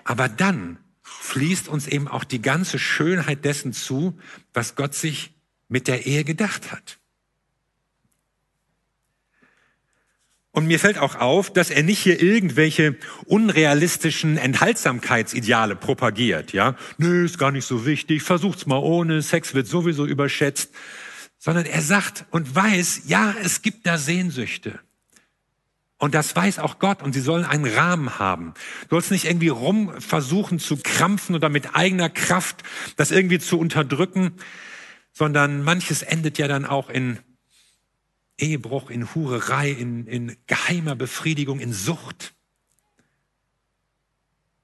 Aber 0.04 0.28
dann 0.28 0.78
fließt 1.02 1.68
uns 1.68 1.88
eben 1.88 2.06
auch 2.06 2.24
die 2.24 2.40
ganze 2.40 2.78
Schönheit 2.78 3.44
dessen 3.44 3.72
zu, 3.72 4.18
was 4.54 4.76
Gott 4.76 4.94
sich 4.94 5.34
mit 5.68 5.88
der 5.88 6.06
Ehe 6.06 6.24
gedacht 6.24 6.70
hat. 6.70 6.99
Und 10.52 10.66
mir 10.66 10.80
fällt 10.80 10.98
auch 10.98 11.14
auf, 11.14 11.52
dass 11.52 11.70
er 11.70 11.84
nicht 11.84 12.00
hier 12.00 12.20
irgendwelche 12.20 12.96
unrealistischen 13.26 14.36
Enthaltsamkeitsideale 14.36 15.76
propagiert, 15.76 16.52
ja. 16.52 16.74
Nö, 16.98 17.24
ist 17.24 17.38
gar 17.38 17.52
nicht 17.52 17.66
so 17.66 17.86
wichtig, 17.86 18.22
versucht's 18.22 18.66
mal 18.66 18.78
ohne, 18.78 19.22
Sex 19.22 19.54
wird 19.54 19.68
sowieso 19.68 20.06
überschätzt. 20.06 20.72
Sondern 21.38 21.66
er 21.66 21.80
sagt 21.82 22.26
und 22.30 22.54
weiß, 22.54 23.02
ja, 23.06 23.34
es 23.42 23.62
gibt 23.62 23.86
da 23.86 23.96
Sehnsüchte. 23.96 24.80
Und 25.98 26.14
das 26.14 26.34
weiß 26.34 26.58
auch 26.58 26.78
Gott 26.78 27.02
und 27.02 27.12
sie 27.12 27.20
sollen 27.20 27.44
einen 27.44 27.66
Rahmen 27.66 28.18
haben. 28.18 28.54
Du 28.88 28.96
sollst 28.96 29.10
nicht 29.10 29.26
irgendwie 29.26 29.48
rum 29.48 29.92
versuchen 30.00 30.58
zu 30.58 30.78
krampfen 30.78 31.34
oder 31.34 31.50
mit 31.50 31.76
eigener 31.76 32.08
Kraft 32.08 32.62
das 32.96 33.10
irgendwie 33.10 33.38
zu 33.38 33.58
unterdrücken, 33.58 34.32
sondern 35.12 35.62
manches 35.62 36.02
endet 36.02 36.38
ja 36.38 36.48
dann 36.48 36.64
auch 36.64 36.88
in 36.88 37.18
Ehebruch, 38.40 38.90
in 38.90 39.14
Hurerei, 39.14 39.70
in, 39.70 40.06
in 40.06 40.36
geheimer 40.46 40.94
Befriedigung, 40.94 41.60
in 41.60 41.72
Sucht. 41.72 42.34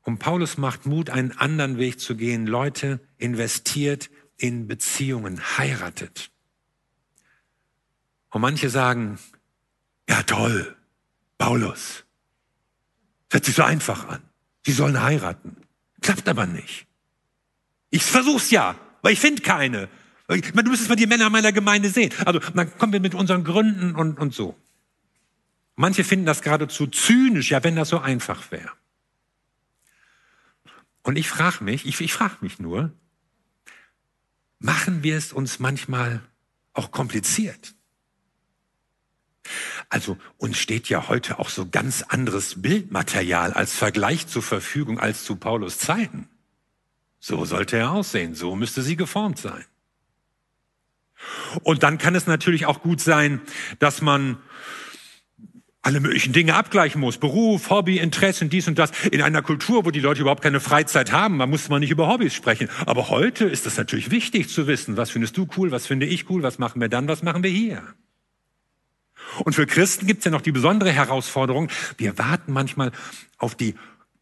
Und 0.02 0.18
Paulus 0.18 0.56
macht 0.56 0.86
Mut, 0.86 1.10
einen 1.10 1.32
anderen 1.32 1.78
Weg 1.78 2.00
zu 2.00 2.16
gehen. 2.16 2.46
Leute, 2.46 3.00
investiert 3.18 4.10
in 4.36 4.66
Beziehungen, 4.66 5.40
heiratet. 5.58 6.30
Und 8.30 8.40
manche 8.40 8.70
sagen, 8.70 9.18
ja 10.08 10.22
toll, 10.22 10.76
Paulus, 11.38 12.04
das 13.28 13.38
hört 13.38 13.44
sich 13.46 13.54
so 13.56 13.62
einfach 13.62 14.08
an. 14.08 14.22
Sie 14.64 14.72
sollen 14.72 15.02
heiraten. 15.02 15.56
Klappt 16.00 16.28
aber 16.28 16.46
nicht. 16.46 16.86
Ich 17.90 18.02
versuch's 18.02 18.50
ja, 18.50 18.78
weil 19.02 19.12
ich 19.12 19.20
finde 19.20 19.42
keine. 19.42 19.88
Du 20.28 20.34
müsstest 20.34 20.88
mal 20.88 20.96
die 20.96 21.06
Männer 21.06 21.30
meiner 21.30 21.52
Gemeinde 21.52 21.88
sehen. 21.88 22.12
Also 22.24 22.40
dann 22.40 22.76
kommen 22.78 22.92
wir 22.92 23.00
mit 23.00 23.14
unseren 23.14 23.44
Gründen 23.44 23.94
und, 23.94 24.18
und 24.18 24.34
so. 24.34 24.56
Manche 25.76 26.04
finden 26.04 26.26
das 26.26 26.42
geradezu 26.42 26.86
zynisch, 26.86 27.50
ja, 27.50 27.62
wenn 27.62 27.76
das 27.76 27.90
so 27.90 27.98
einfach 27.98 28.50
wäre. 28.50 28.70
Und 31.02 31.16
ich 31.16 31.28
frage 31.28 31.62
mich, 31.62 31.86
ich, 31.86 32.00
ich 32.00 32.12
frage 32.12 32.38
mich 32.40 32.58
nur, 32.58 32.90
machen 34.58 35.04
wir 35.04 35.16
es 35.16 35.32
uns 35.32 35.60
manchmal 35.60 36.22
auch 36.72 36.90
kompliziert? 36.90 37.74
Also 39.88 40.18
uns 40.38 40.58
steht 40.58 40.88
ja 40.88 41.06
heute 41.08 41.38
auch 41.38 41.50
so 41.50 41.68
ganz 41.68 42.02
anderes 42.02 42.60
Bildmaterial 42.62 43.52
als 43.52 43.74
Vergleich 43.74 44.26
zur 44.26 44.42
Verfügung 44.42 44.98
als 44.98 45.24
zu 45.24 45.36
Paulus 45.36 45.78
Zeiten. 45.78 46.28
So 47.20 47.44
sollte 47.44 47.76
er 47.76 47.92
aussehen, 47.92 48.34
so 48.34 48.56
müsste 48.56 48.82
sie 48.82 48.96
geformt 48.96 49.38
sein. 49.38 49.64
Und 51.62 51.82
dann 51.82 51.98
kann 51.98 52.14
es 52.14 52.26
natürlich 52.26 52.66
auch 52.66 52.82
gut 52.82 53.00
sein, 53.00 53.40
dass 53.78 54.02
man 54.02 54.38
alle 55.86 56.00
möglichen 56.00 56.32
Dinge 56.32 56.54
abgleichen 56.56 57.00
muss. 57.00 57.16
Beruf, 57.16 57.70
Hobby, 57.70 57.98
Interessen, 57.98 58.50
dies 58.50 58.66
und 58.66 58.76
das. 58.76 58.90
In 59.12 59.22
einer 59.22 59.40
Kultur, 59.40 59.84
wo 59.84 59.92
die 59.92 60.00
Leute 60.00 60.20
überhaupt 60.22 60.42
keine 60.42 60.58
Freizeit 60.58 61.12
haben, 61.12 61.38
da 61.38 61.46
muss 61.46 61.68
man 61.68 61.80
nicht 61.80 61.92
über 61.92 62.08
Hobbys 62.08 62.34
sprechen. 62.34 62.68
Aber 62.86 63.08
heute 63.08 63.44
ist 63.44 63.66
es 63.66 63.76
natürlich 63.76 64.10
wichtig 64.10 64.48
zu 64.48 64.66
wissen, 64.66 64.96
was 64.96 65.10
findest 65.10 65.36
du 65.36 65.46
cool, 65.56 65.70
was 65.70 65.86
finde 65.86 66.06
ich 66.06 66.28
cool, 66.28 66.42
was 66.42 66.58
machen 66.58 66.80
wir 66.80 66.88
dann, 66.88 67.06
was 67.06 67.22
machen 67.22 67.44
wir 67.44 67.50
hier. 67.50 67.82
Und 69.44 69.54
für 69.54 69.66
Christen 69.66 70.08
gibt 70.08 70.18
es 70.18 70.24
ja 70.24 70.32
noch 70.32 70.40
die 70.40 70.52
besondere 70.52 70.90
Herausforderung, 70.90 71.70
wir 71.98 72.18
warten 72.18 72.52
manchmal 72.52 72.90
auf 73.38 73.54
die 73.54 73.76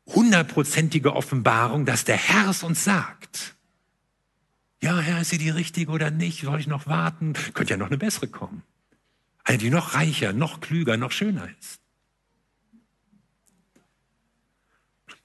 hundertprozentige 0.07 1.15
Offenbarung, 1.15 1.87
dass 1.87 2.05
der 2.05 2.17
Herr 2.17 2.51
es 2.51 2.63
uns 2.63 2.85
sagt. 2.85 3.54
Ja, 4.85 5.01
Herr, 5.01 5.23
ist 5.23 5.31
sie 5.31 5.39
die 5.39 5.49
richtige 5.49 5.91
oder 5.91 6.11
nicht? 6.11 6.43
Soll 6.43 6.61
ich 6.61 6.67
noch 6.67 6.87
warten? 6.87 7.33
Könnte 7.55 7.71
ja 7.71 7.79
noch 7.79 7.87
eine 7.87 7.97
bessere 7.97 8.29
kommen. 8.29 8.63
Eine, 9.43 9.57
die 9.57 9.71
noch 9.71 9.95
reicher, 9.95 10.35
noch 10.35 10.61
klüger, 10.61 10.99
noch 10.99 11.11
schöner 11.11 11.49
ist. 11.59 11.81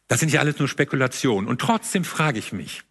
Das 0.07 0.21
sind 0.21 0.31
ja 0.31 0.39
alles 0.39 0.59
nur 0.59 0.69
Spekulationen. 0.69 1.49
Und 1.49 1.59
trotzdem 1.59 2.05
frage 2.05 2.39
ich 2.39 2.53
mich, 2.53 2.83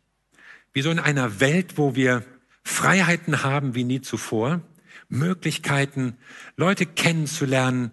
wieso 0.74 0.90
in 0.90 0.98
einer 0.98 1.40
Welt, 1.40 1.78
wo 1.78 1.94
wir 1.94 2.22
Freiheiten 2.64 3.42
haben 3.42 3.74
wie 3.74 3.84
nie 3.84 4.02
zuvor, 4.02 4.60
Möglichkeiten, 5.08 6.18
Leute 6.58 6.84
kennenzulernen, 6.84 7.92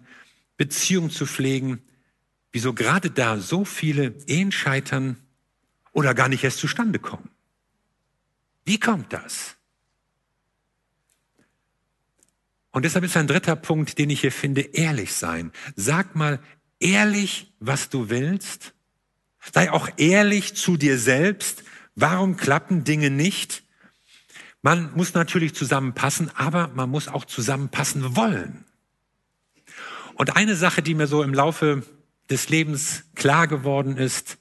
Beziehungen 0.58 1.08
zu 1.08 1.24
pflegen, 1.24 1.80
wieso 2.52 2.74
gerade 2.74 3.10
da 3.10 3.38
so 3.38 3.64
viele 3.64 4.14
Ehen 4.26 4.52
scheitern 4.52 5.16
oder 5.92 6.12
gar 6.12 6.28
nicht 6.28 6.44
erst 6.44 6.58
zustande 6.58 6.98
kommen. 6.98 7.30
Wie 8.66 8.78
kommt 8.78 9.12
das? 9.12 9.56
Und 12.72 12.84
deshalb 12.84 13.04
ist 13.04 13.16
ein 13.16 13.28
dritter 13.28 13.56
Punkt, 13.56 13.96
den 13.98 14.10
ich 14.10 14.20
hier 14.20 14.32
finde, 14.32 14.60
ehrlich 14.60 15.14
sein. 15.14 15.52
Sag 15.76 16.14
mal 16.14 16.40
ehrlich, 16.78 17.54
was 17.58 17.88
du 17.88 18.10
willst. 18.10 18.74
Sei 19.54 19.70
auch 19.70 19.88
ehrlich 19.96 20.56
zu 20.56 20.76
dir 20.76 20.98
selbst. 20.98 21.62
Warum 21.94 22.36
klappen 22.36 22.84
Dinge 22.84 23.08
nicht? 23.08 23.62
Man 24.60 24.92
muss 24.94 25.14
natürlich 25.14 25.54
zusammenpassen, 25.54 26.30
aber 26.34 26.68
man 26.68 26.90
muss 26.90 27.08
auch 27.08 27.24
zusammenpassen 27.24 28.16
wollen. 28.16 28.64
Und 30.14 30.36
eine 30.36 30.56
Sache, 30.56 30.82
die 30.82 30.94
mir 30.94 31.06
so 31.06 31.22
im 31.22 31.32
Laufe 31.32 31.82
des 32.28 32.48
Lebens 32.48 33.04
klar 33.14 33.46
geworden 33.46 33.96
ist, 33.96 34.38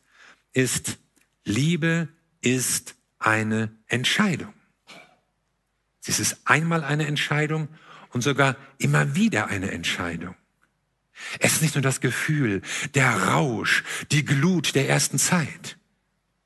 ist, 0.52 0.98
Liebe 1.44 2.08
ist 2.42 2.95
eine 3.26 3.76
Entscheidung. 3.88 4.54
Es 6.06 6.20
ist 6.20 6.38
einmal 6.46 6.84
eine 6.84 7.08
Entscheidung 7.08 7.68
und 8.12 8.22
sogar 8.22 8.56
immer 8.78 9.16
wieder 9.16 9.48
eine 9.48 9.72
Entscheidung. 9.72 10.36
Es 11.40 11.54
ist 11.54 11.62
nicht 11.62 11.76
nur 11.76 11.82
das 11.82 12.02
Gefühl, 12.02 12.62
der 12.94 13.10
Rausch, 13.30 13.84
die 14.12 14.24
Glut 14.24 14.76
der 14.76 14.88
ersten 14.88 15.18
Zeit. 15.18 15.78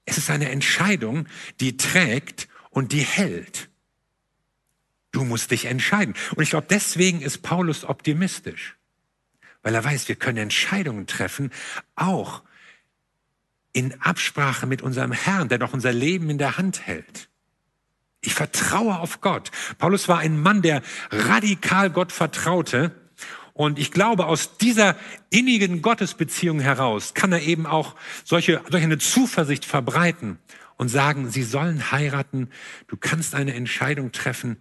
Es 0.05 0.17
ist 0.17 0.29
eine 0.29 0.49
Entscheidung, 0.49 1.27
die 1.59 1.75
trägt 1.75 2.47
und 2.69 2.93
die 2.93 3.03
hält. 3.03 3.69
Du 5.11 5.25
musst 5.25 5.51
dich 5.51 5.65
entscheiden. 5.65 6.15
Und 6.35 6.43
ich 6.43 6.51
glaube, 6.51 6.67
deswegen 6.69 7.21
ist 7.21 7.39
Paulus 7.39 7.83
optimistisch, 7.83 8.77
weil 9.63 9.75
er 9.75 9.83
weiß, 9.83 10.07
wir 10.07 10.15
können 10.15 10.37
Entscheidungen 10.37 11.07
treffen, 11.07 11.51
auch 11.95 12.43
in 13.79 14.01
Absprache 14.01 14.67
mit 14.67 14.81
unserem 14.81 15.13
Herrn, 15.13 15.47
der 15.47 15.57
doch 15.57 15.71
unser 15.71 15.93
Leben 15.93 16.29
in 16.29 16.37
der 16.37 16.57
Hand 16.57 16.85
hält. 16.85 17.29
Ich 18.19 18.33
vertraue 18.33 18.99
auf 18.99 19.21
Gott. 19.21 19.51
Paulus 19.77 20.09
war 20.09 20.19
ein 20.19 20.37
Mann, 20.37 20.61
der 20.61 20.81
radikal 21.09 21.89
Gott 21.89 22.11
vertraute. 22.11 22.91
Und 23.53 23.79
ich 23.79 23.91
glaube, 23.93 24.25
aus 24.25 24.57
dieser 24.57 24.97
innigen 25.29 25.81
Gottesbeziehung 25.81 26.59
heraus 26.59 27.13
kann 27.13 27.31
er 27.31 27.41
eben 27.41 27.65
auch 27.65 27.95
solche, 28.25 28.61
solche 28.69 28.85
eine 28.85 28.97
Zuversicht 28.97 29.63
verbreiten 29.63 30.39
und 30.75 30.89
sagen, 30.89 31.29
sie 31.29 31.43
sollen 31.43 31.91
heiraten. 31.91 32.49
Du 32.87 32.97
kannst 32.97 33.33
eine 33.33 33.53
Entscheidung 33.53 34.11
treffen. 34.11 34.57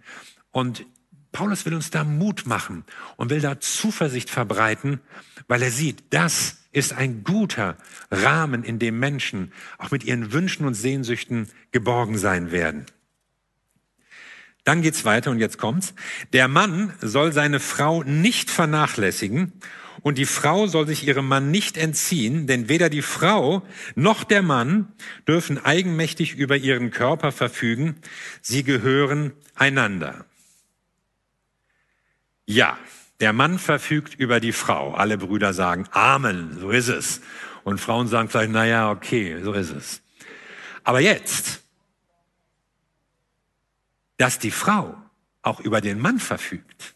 Und 0.51 0.85
Paulus 1.33 1.65
will 1.65 1.73
uns 1.73 1.91
da 1.91 2.05
Mut 2.05 2.45
machen 2.45 2.85
und 3.17 3.29
will 3.31 3.41
da 3.41 3.59
Zuversicht 3.59 4.29
verbreiten, 4.29 5.01
weil 5.49 5.61
er 5.61 5.71
sieht, 5.71 6.05
das 6.11 6.58
ist 6.71 6.93
ein 6.93 7.23
guter 7.23 7.77
Rahmen, 8.11 8.63
in 8.63 8.79
dem 8.79 8.99
Menschen 8.99 9.51
auch 9.77 9.91
mit 9.91 10.03
ihren 10.03 10.31
Wünschen 10.31 10.65
und 10.65 10.75
Sehnsüchten 10.75 11.49
geborgen 11.71 12.17
sein 12.17 12.51
werden. 12.51 12.85
Dann 14.63 14.81
geht's 14.81 15.05
weiter 15.05 15.31
und 15.31 15.39
jetzt 15.39 15.57
kommt's. 15.57 15.93
Der 16.33 16.47
Mann 16.47 16.93
soll 17.01 17.33
seine 17.33 17.59
Frau 17.59 18.03
nicht 18.03 18.51
vernachlässigen 18.51 19.53
und 20.01 20.17
die 20.17 20.25
Frau 20.25 20.67
soll 20.67 20.87
sich 20.87 21.07
ihrem 21.07 21.27
Mann 21.27 21.51
nicht 21.51 21.77
entziehen, 21.77 22.47
denn 22.47 22.69
weder 22.69 22.89
die 22.89 23.01
Frau 23.01 23.63
noch 23.95 24.23
der 24.23 24.41
Mann 24.41 24.93
dürfen 25.27 25.63
eigenmächtig 25.63 26.35
über 26.35 26.55
ihren 26.55 26.91
Körper 26.91 27.31
verfügen. 27.31 27.95
Sie 28.41 28.63
gehören 28.63 29.33
einander. 29.55 30.25
Ja, 32.45 32.77
der 33.19 33.33
Mann 33.33 33.59
verfügt 33.59 34.15
über 34.15 34.39
die 34.39 34.53
Frau. 34.53 34.93
Alle 34.93 35.17
Brüder 35.17 35.53
sagen 35.53 35.87
Amen, 35.91 36.57
so 36.59 36.69
ist 36.71 36.87
es. 36.87 37.21
Und 37.63 37.79
Frauen 37.79 38.07
sagen 38.07 38.29
vielleicht, 38.29 38.51
na 38.51 38.65
ja, 38.65 38.89
okay, 38.89 39.41
so 39.43 39.53
ist 39.53 39.71
es. 39.71 40.01
Aber 40.83 41.01
jetzt, 41.01 41.61
dass 44.17 44.39
die 44.39 44.51
Frau 44.51 44.95
auch 45.41 45.59
über 45.59 45.81
den 45.81 45.99
Mann 45.99 46.19
verfügt. 46.19 46.95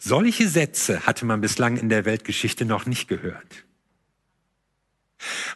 Solche 0.00 0.48
Sätze 0.48 1.06
hatte 1.06 1.24
man 1.26 1.40
bislang 1.40 1.76
in 1.76 1.88
der 1.88 2.04
Weltgeschichte 2.04 2.64
noch 2.64 2.86
nicht 2.86 3.08
gehört. 3.08 3.64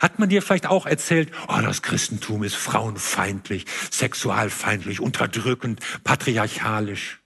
Hat 0.00 0.18
man 0.18 0.28
dir 0.28 0.42
vielleicht 0.42 0.66
auch 0.66 0.86
erzählt, 0.86 1.32
oh, 1.48 1.60
das 1.62 1.82
Christentum 1.82 2.42
ist 2.42 2.56
frauenfeindlich, 2.56 3.66
sexualfeindlich, 3.90 5.00
unterdrückend, 5.00 5.80
patriarchalisch? 6.04 7.20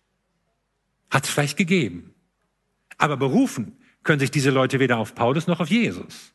Hat 1.11 1.25
es 1.25 1.31
vielleicht 1.31 1.57
gegeben. 1.57 2.14
Aber 2.99 3.17
berufen 3.17 3.77
können 4.03 4.21
sich 4.21 4.31
diese 4.31 4.51
Leute 4.51 4.81
weder 4.81 4.99
auf 4.99 5.15
Paulus 5.15 5.47
noch 5.47 5.61
auf 5.61 5.69
Jesus. 5.69 6.35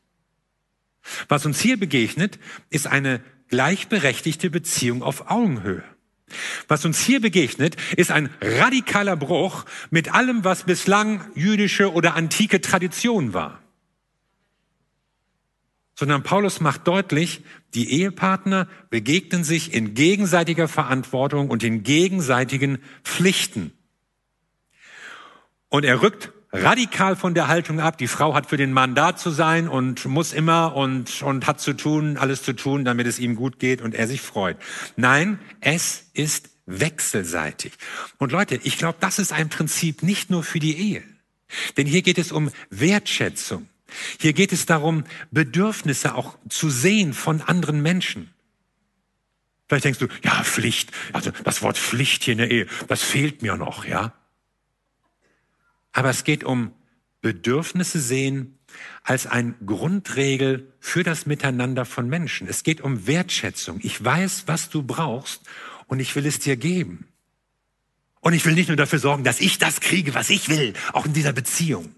Was 1.27 1.45
uns 1.45 1.61
hier 1.61 1.77
begegnet, 1.77 2.39
ist 2.69 2.87
eine 2.87 3.21
gleichberechtigte 3.47 4.49
Beziehung 4.49 5.01
auf 5.03 5.29
Augenhöhe. 5.29 5.83
Was 6.67 6.85
uns 6.85 6.99
hier 6.99 7.21
begegnet, 7.21 7.75
ist 7.97 8.11
ein 8.11 8.29
radikaler 8.41 9.15
Bruch 9.15 9.65
mit 9.89 10.13
allem, 10.13 10.43
was 10.43 10.63
bislang 10.63 11.25
jüdische 11.35 11.91
oder 11.91 12.15
antike 12.15 12.61
Tradition 12.61 13.33
war. 13.33 13.63
Sondern 15.95 16.23
Paulus 16.23 16.61
macht 16.61 16.87
deutlich, 16.87 17.43
die 17.73 17.91
Ehepartner 17.91 18.67
begegnen 18.89 19.43
sich 19.43 19.73
in 19.73 19.95
gegenseitiger 19.95 20.67
Verantwortung 20.67 21.49
und 21.49 21.63
in 21.63 21.83
gegenseitigen 21.83 22.77
Pflichten. 23.03 23.73
Und 25.67 25.83
er 25.83 26.01
rückt 26.01 26.31
radikal 26.51 27.15
von 27.15 27.33
der 27.33 27.47
Haltung 27.47 27.79
ab. 27.79 27.97
Die 27.97 28.07
Frau 28.07 28.33
hat 28.33 28.47
für 28.47 28.57
den 28.57 28.73
Mann 28.73 28.95
da 28.95 29.15
zu 29.15 29.29
sein 29.29 29.67
und 29.67 30.05
muss 30.05 30.33
immer 30.33 30.75
und, 30.75 31.21
und 31.21 31.47
hat 31.47 31.61
zu 31.61 31.73
tun, 31.73 32.17
alles 32.17 32.43
zu 32.43 32.53
tun, 32.53 32.85
damit 32.85 33.07
es 33.07 33.19
ihm 33.19 33.35
gut 33.35 33.59
geht 33.59 33.81
und 33.81 33.95
er 33.95 34.07
sich 34.07 34.21
freut. 34.21 34.57
Nein, 34.95 35.39
es 35.61 36.09
ist 36.13 36.49
wechselseitig. 36.65 37.73
Und 38.17 38.31
Leute, 38.31 38.59
ich 38.63 38.77
glaube, 38.77 38.97
das 38.99 39.19
ist 39.19 39.33
ein 39.33 39.49
Prinzip 39.49 40.03
nicht 40.03 40.29
nur 40.29 40.43
für 40.43 40.59
die 40.59 40.77
Ehe. 40.77 41.03
Denn 41.77 41.87
hier 41.87 42.01
geht 42.01 42.17
es 42.17 42.31
um 42.31 42.51
Wertschätzung. 42.69 43.67
Hier 44.19 44.33
geht 44.33 44.51
es 44.51 44.67
darum, 44.67 45.03
Bedürfnisse 45.31 46.13
auch 46.13 46.37
zu 46.47 46.69
sehen 46.69 47.13
von 47.13 47.41
anderen 47.41 47.81
Menschen. 47.81 48.31
Vielleicht 49.67 49.85
denkst 49.85 49.99
du, 49.99 50.07
ja, 50.23 50.43
Pflicht, 50.43 50.91
also 51.13 51.31
das 51.43 51.61
Wort 51.61 51.77
Pflicht 51.77 52.23
hier 52.23 52.33
in 52.33 52.37
der 52.39 52.51
Ehe, 52.51 52.67
das 52.87 53.01
fehlt 53.01 53.41
mir 53.41 53.55
noch, 53.55 53.85
ja. 53.85 54.13
Aber 55.91 56.09
es 56.09 56.23
geht 56.23 56.43
um 56.43 56.73
Bedürfnisse 57.21 57.99
sehen 57.99 58.59
als 59.03 59.25
ein 59.27 59.55
Grundregel 59.65 60.71
für 60.79 61.03
das 61.03 61.25
Miteinander 61.25 61.85
von 61.85 62.07
Menschen. 62.07 62.47
Es 62.47 62.63
geht 62.63 62.81
um 62.81 63.07
Wertschätzung. 63.07 63.79
Ich 63.81 64.03
weiß, 64.03 64.43
was 64.47 64.69
du 64.69 64.83
brauchst 64.83 65.41
und 65.87 65.99
ich 65.99 66.15
will 66.15 66.25
es 66.25 66.39
dir 66.39 66.55
geben. 66.55 67.07
Und 68.21 68.33
ich 68.33 68.45
will 68.45 68.53
nicht 68.53 68.67
nur 68.67 68.77
dafür 68.77 68.99
sorgen, 68.99 69.23
dass 69.23 69.39
ich 69.39 69.57
das 69.57 69.79
kriege, 69.79 70.13
was 70.13 70.29
ich 70.29 70.49
will, 70.49 70.73
auch 70.93 71.05
in 71.05 71.13
dieser 71.13 71.33
Beziehung. 71.33 71.95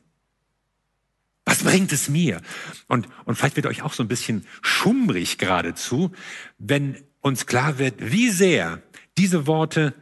Was 1.45 1.63
bringt 1.63 1.91
es 1.91 2.07
mir? 2.07 2.41
Und, 2.87 3.07
und 3.25 3.35
vielleicht 3.35 3.55
wird 3.55 3.65
euch 3.65 3.81
auch 3.81 3.93
so 3.93 4.03
ein 4.03 4.07
bisschen 4.07 4.45
schummrig 4.61 5.37
geradezu, 5.37 6.11
wenn 6.59 7.03
uns 7.19 7.47
klar 7.47 7.79
wird, 7.79 7.95
wie 8.11 8.29
sehr 8.29 8.81
diese 9.17 9.47
Worte 9.47 9.93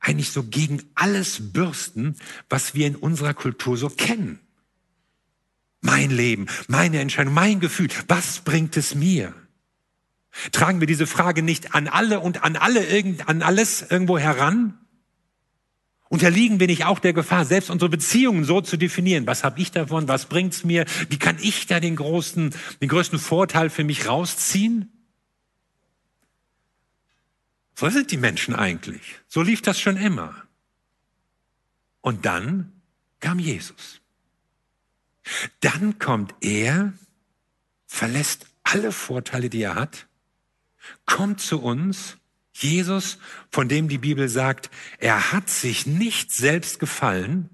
eigentlich 0.00 0.30
so 0.30 0.42
gegen 0.42 0.82
alles 0.94 1.52
bürsten, 1.52 2.16
was 2.48 2.74
wir 2.74 2.86
in 2.86 2.96
unserer 2.96 3.34
Kultur 3.34 3.76
so 3.76 3.88
kennen. 3.88 4.40
Mein 5.80 6.10
Leben, 6.10 6.46
meine 6.66 7.00
Entscheidung, 7.00 7.34
mein 7.34 7.60
Gefühl, 7.60 7.88
was 8.08 8.40
bringt 8.40 8.76
es 8.76 8.94
mir? 8.94 9.34
Tragen 10.52 10.80
wir 10.80 10.86
diese 10.86 11.06
Frage 11.06 11.42
nicht 11.42 11.74
an 11.74 11.88
alle 11.88 12.20
und 12.20 12.44
an 12.44 12.56
alle 12.56 12.84
irgend, 12.84 13.28
an 13.28 13.42
alles 13.42 13.86
irgendwo 13.88 14.18
heran? 14.18 14.78
Unterliegen 16.10 16.58
wir 16.58 16.68
nicht 16.68 16.86
auch 16.86 17.00
der 17.00 17.12
Gefahr, 17.12 17.44
selbst 17.44 17.70
unsere 17.70 17.90
Beziehungen 17.90 18.44
so 18.44 18.60
zu 18.60 18.76
definieren? 18.76 19.26
Was 19.26 19.44
habe 19.44 19.60
ich 19.60 19.72
davon? 19.72 20.08
Was 20.08 20.26
bringt's 20.26 20.64
mir? 20.64 20.86
Wie 21.10 21.18
kann 21.18 21.36
ich 21.40 21.66
da 21.66 21.80
den 21.80 21.96
großen, 21.96 22.54
den 22.80 22.88
größten 22.88 23.18
Vorteil 23.18 23.68
für 23.68 23.84
mich 23.84 24.08
rausziehen? 24.08 24.97
So 27.78 27.88
sind 27.90 28.10
die 28.10 28.16
Menschen 28.16 28.56
eigentlich. 28.56 29.20
So 29.28 29.40
lief 29.40 29.62
das 29.62 29.78
schon 29.78 29.96
immer. 29.96 30.34
Und 32.00 32.26
dann 32.26 32.72
kam 33.20 33.38
Jesus. 33.38 34.00
Dann 35.60 36.00
kommt 36.00 36.34
er, 36.40 36.92
verlässt 37.86 38.46
alle 38.64 38.90
Vorteile, 38.90 39.48
die 39.48 39.62
er 39.62 39.76
hat, 39.76 40.08
kommt 41.06 41.40
zu 41.40 41.62
uns 41.62 42.16
Jesus, 42.52 43.18
von 43.48 43.68
dem 43.68 43.86
die 43.86 43.98
Bibel 43.98 44.28
sagt, 44.28 44.70
er 44.98 45.30
hat 45.30 45.48
sich 45.48 45.86
nicht 45.86 46.32
selbst 46.32 46.80
gefallen, 46.80 47.48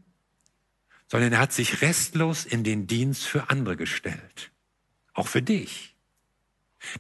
sondern 1.07 1.35
er 1.35 1.41
hat 1.41 1.53
sich 1.53 1.83
restlos 1.83 2.47
in 2.47 2.65
den 2.65 2.87
Dienst 2.87 3.25
für 3.25 3.51
andere 3.51 3.77
gestellt. 3.77 4.53
Auch 5.13 5.29
für 5.29 5.43
dich. 5.43 5.95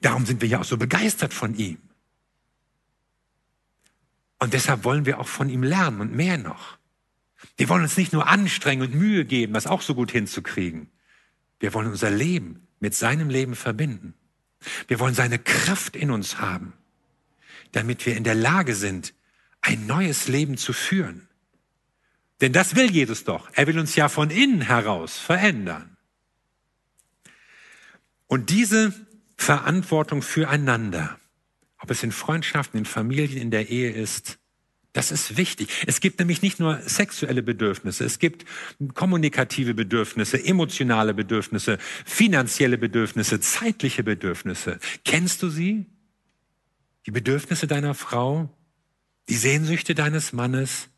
Darum 0.02 0.26
sind 0.26 0.43
wir 0.43 0.49
ja 0.50 0.61
auch 0.61 0.64
so 0.64 0.76
begeistert 0.76 1.33
von 1.33 1.54
ihm. 1.54 1.78
Und 4.44 4.52
deshalb 4.52 4.84
wollen 4.84 5.06
wir 5.06 5.18
auch 5.18 5.26
von 5.26 5.48
ihm 5.48 5.62
lernen 5.62 6.00
und 6.00 6.14
mehr 6.14 6.38
noch. 6.38 6.78
Wir 7.56 7.68
wollen 7.68 7.82
uns 7.82 7.96
nicht 7.96 8.12
nur 8.12 8.28
anstrengen 8.28 8.82
und 8.82 8.94
Mühe 8.94 9.24
geben, 9.24 9.54
das 9.54 9.66
auch 9.66 9.82
so 9.82 9.94
gut 9.94 10.12
hinzukriegen. 10.12 10.90
Wir 11.58 11.74
wollen 11.74 11.88
unser 11.88 12.10
Leben 12.10 12.66
mit 12.78 12.94
seinem 12.94 13.28
Leben 13.28 13.56
verbinden. 13.56 14.14
Wir 14.86 15.00
wollen 15.00 15.14
seine 15.14 15.38
Kraft 15.38 15.96
in 15.96 16.10
uns 16.10 16.38
haben 16.38 16.74
damit 17.74 18.06
wir 18.06 18.16
in 18.16 18.24
der 18.24 18.34
Lage 18.34 18.74
sind, 18.74 19.14
ein 19.60 19.86
neues 19.86 20.28
Leben 20.28 20.56
zu 20.56 20.72
führen. 20.72 21.28
Denn 22.40 22.52
das 22.52 22.76
will 22.76 22.90
Jesus 22.90 23.24
doch. 23.24 23.48
Er 23.52 23.66
will 23.66 23.78
uns 23.78 23.96
ja 23.96 24.08
von 24.08 24.30
innen 24.30 24.60
heraus 24.60 25.18
verändern. 25.18 25.96
Und 28.26 28.50
diese 28.50 28.92
Verantwortung 29.36 30.22
füreinander, 30.22 31.18
ob 31.84 31.90
es 31.90 32.02
in 32.02 32.12
Freundschaften, 32.12 32.78
in 32.78 32.84
Familien, 32.84 33.40
in 33.40 33.50
der 33.50 33.68
Ehe 33.70 33.90
ist, 33.90 34.38
das 34.92 35.10
ist 35.10 35.36
wichtig. 35.36 35.68
Es 35.86 36.00
gibt 36.00 36.18
nämlich 36.18 36.42
nicht 36.42 36.60
nur 36.60 36.80
sexuelle 36.82 37.42
Bedürfnisse, 37.42 38.04
es 38.04 38.18
gibt 38.18 38.44
kommunikative 38.94 39.74
Bedürfnisse, 39.74 40.44
emotionale 40.44 41.14
Bedürfnisse, 41.14 41.78
finanzielle 42.04 42.78
Bedürfnisse, 42.78 43.40
zeitliche 43.40 44.02
Bedürfnisse. 44.02 44.78
Kennst 45.04 45.42
du 45.42 45.48
sie? 45.48 45.86
die 47.06 47.10
Bedürfnisse 47.10 47.66
deiner 47.66 47.94
Frau, 47.94 48.48
die 49.28 49.36
Sehnsüchte 49.36 49.94
deines 49.94 50.32
Mannes, 50.32 50.88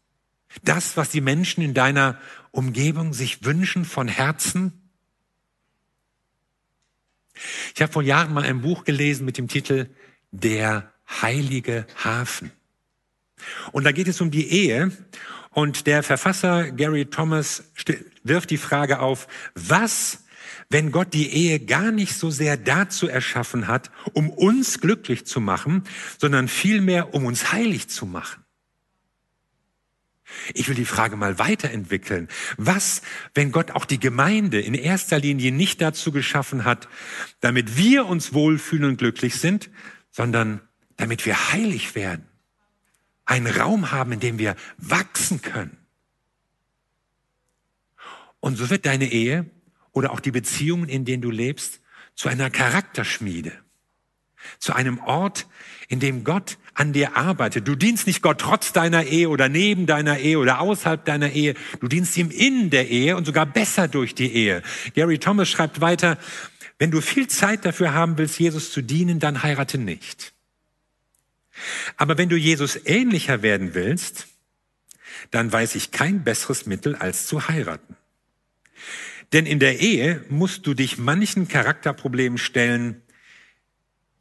das, 0.63 0.97
was 0.97 1.11
die 1.11 1.21
Menschen 1.21 1.63
in 1.63 1.75
deiner 1.75 2.21
Umgebung 2.53 3.13
sich 3.13 3.45
wünschen 3.45 3.85
von 3.85 4.09
Herzen? 4.09 4.91
Ich 7.75 7.83
habe 7.83 7.93
vor 7.93 8.03
Jahren 8.03 8.33
mal 8.33 8.45
ein 8.45 8.63
Buch 8.63 8.85
gelesen 8.85 9.25
mit 9.25 9.37
dem 9.37 9.49
Titel 9.49 9.91
Der 10.33 10.93
heilige 11.09 11.87
Hafen. 12.03 12.51
Und 13.73 13.85
da 13.85 13.93
geht 13.93 14.09
es 14.09 14.21
um 14.21 14.31
die 14.31 14.49
Ehe. 14.49 14.91
Und 15.51 15.87
der 15.87 16.03
Verfasser 16.03 16.71
Gary 16.71 17.07
Thomas 17.07 17.65
wirft 18.25 18.51
die 18.51 18.59
Frage 18.59 19.01
auf, 19.01 19.27
was 19.55 20.25
wenn 20.69 20.91
Gott 20.91 21.15
die 21.15 21.31
Ehe 21.31 21.61
gar 21.61 21.93
nicht 21.93 22.15
so 22.15 22.31
sehr 22.31 22.57
dazu 22.57 23.09
erschaffen 23.09 23.69
hat, 23.69 23.91
um 24.13 24.31
uns 24.31 24.81
glücklich 24.81 25.25
zu 25.27 25.41
machen, 25.41 25.85
sondern 26.19 26.49
vielmehr, 26.49 27.15
um 27.15 27.25
uns 27.25 27.53
heilig 27.53 27.89
zu 27.89 28.07
machen? 28.07 28.43
Ich 30.55 30.69
will 30.69 30.75
die 30.75 30.85
Frage 30.85 31.17
mal 31.17 31.39
weiterentwickeln. 31.39 32.29
Was, 32.57 33.03
wenn 33.35 33.53
Gott 33.53 33.71
auch 33.71 33.85
die 33.85 34.01
Gemeinde 34.01 34.61
in 34.61 34.75
erster 34.75 35.21
Linie 35.21 35.53
nicht 35.53 35.81
dazu 35.81 36.11
geschaffen 36.11 36.65
hat, 36.65 36.89
damit 37.41 37.77
wir 37.77 38.07
uns 38.07 38.33
wohlfühlen 38.33 38.85
und 38.85 38.97
glücklich 38.99 39.37
sind, 39.37 39.71
sondern 40.17 40.63
damit 40.97 41.27
wir 41.27 41.53
heilig 41.53 41.95
werden, 41.95 42.25
einen 43.27 43.47
Raum 43.47 43.91
haben, 43.91 44.13
in 44.13 44.21
dem 44.21 44.39
wir 44.39 44.57
wachsen 44.79 45.43
können. 45.43 45.77
Und 48.41 48.57
so 48.57 48.71
wird 48.71 48.87
deine 48.87 49.13
Ehe 49.13 49.45
oder 49.93 50.13
auch 50.13 50.21
die 50.21 50.31
Beziehungen, 50.31 50.89
in 50.89 51.05
denen 51.05 51.21
du 51.21 51.31
lebst, 51.31 51.83
zu 52.15 52.31
einer 52.31 52.49
Charakterschmiede, 52.49 53.53
zu 54.59 54.73
einem 54.73 55.01
Ort, 55.01 55.49
in 55.89 56.01
dem 56.01 56.25
Gott 56.25 56.57
an 56.73 56.95
dir 56.95 57.15
arbeitet. 57.19 57.69
Du 57.69 57.75
dienst 57.75 58.07
nicht 58.07 58.23
Gott 58.23 58.41
trotz 58.41 58.73
deiner 58.73 59.05
Ehe 59.05 59.29
oder 59.29 59.51
neben 59.51 59.85
deiner 59.85 60.19
Ehe 60.19 60.39
oder 60.39 60.61
außerhalb 60.61 61.05
deiner 61.05 61.33
Ehe. 61.33 61.55
Du 61.81 61.89
dienst 61.89 62.17
ihm 62.17 62.31
in 62.31 62.71
der 62.71 62.89
Ehe 62.89 63.19
und 63.19 63.27
sogar 63.27 63.45
besser 63.45 63.87
durch 63.87 64.15
die 64.15 64.33
Ehe. 64.33 64.63
Gary 64.95 65.19
Thomas 65.19 65.51
schreibt 65.51 65.83
weiter, 65.83 66.17
wenn 66.79 66.91
du 66.91 67.01
viel 67.01 67.29
Zeit 67.29 67.65
dafür 67.65 67.95
haben 67.95 68.19
willst, 68.19 68.39
Jesus 68.39 68.73
zu 68.73 68.83
dienen, 68.83 69.19
dann 69.19 69.43
heirate 69.43 69.79
nicht. 69.79 70.35
Aber 71.97 72.19
wenn 72.19 72.29
du 72.29 72.37
Jesus 72.37 72.79
ähnlicher 72.85 73.43
werden 73.43 73.75
willst, 73.75 74.27
dann 75.31 75.51
weiß 75.51 75.75
ich 75.75 75.91
kein 75.91 76.23
besseres 76.23 76.67
Mittel 76.67 76.95
als 76.95 77.27
zu 77.27 77.49
heiraten. 77.49 77.97
Denn 79.33 79.47
in 79.47 79.59
der 79.59 79.81
Ehe 79.81 80.25
musst 80.29 80.67
du 80.67 80.75
dich 80.75 80.99
manchen 80.99 81.49
Charakterproblemen 81.49 82.39
stellen, 82.39 83.03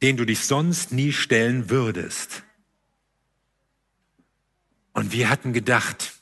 denen 0.02 0.16
du 0.16 0.24
dich 0.24 0.40
sonst 0.40 0.92
nie 0.92 1.12
stellen 1.12 1.70
würdest. 1.70 2.42
Und 4.92 5.12
wir 5.12 5.28
hatten 5.28 5.52
gedacht, 5.52 6.14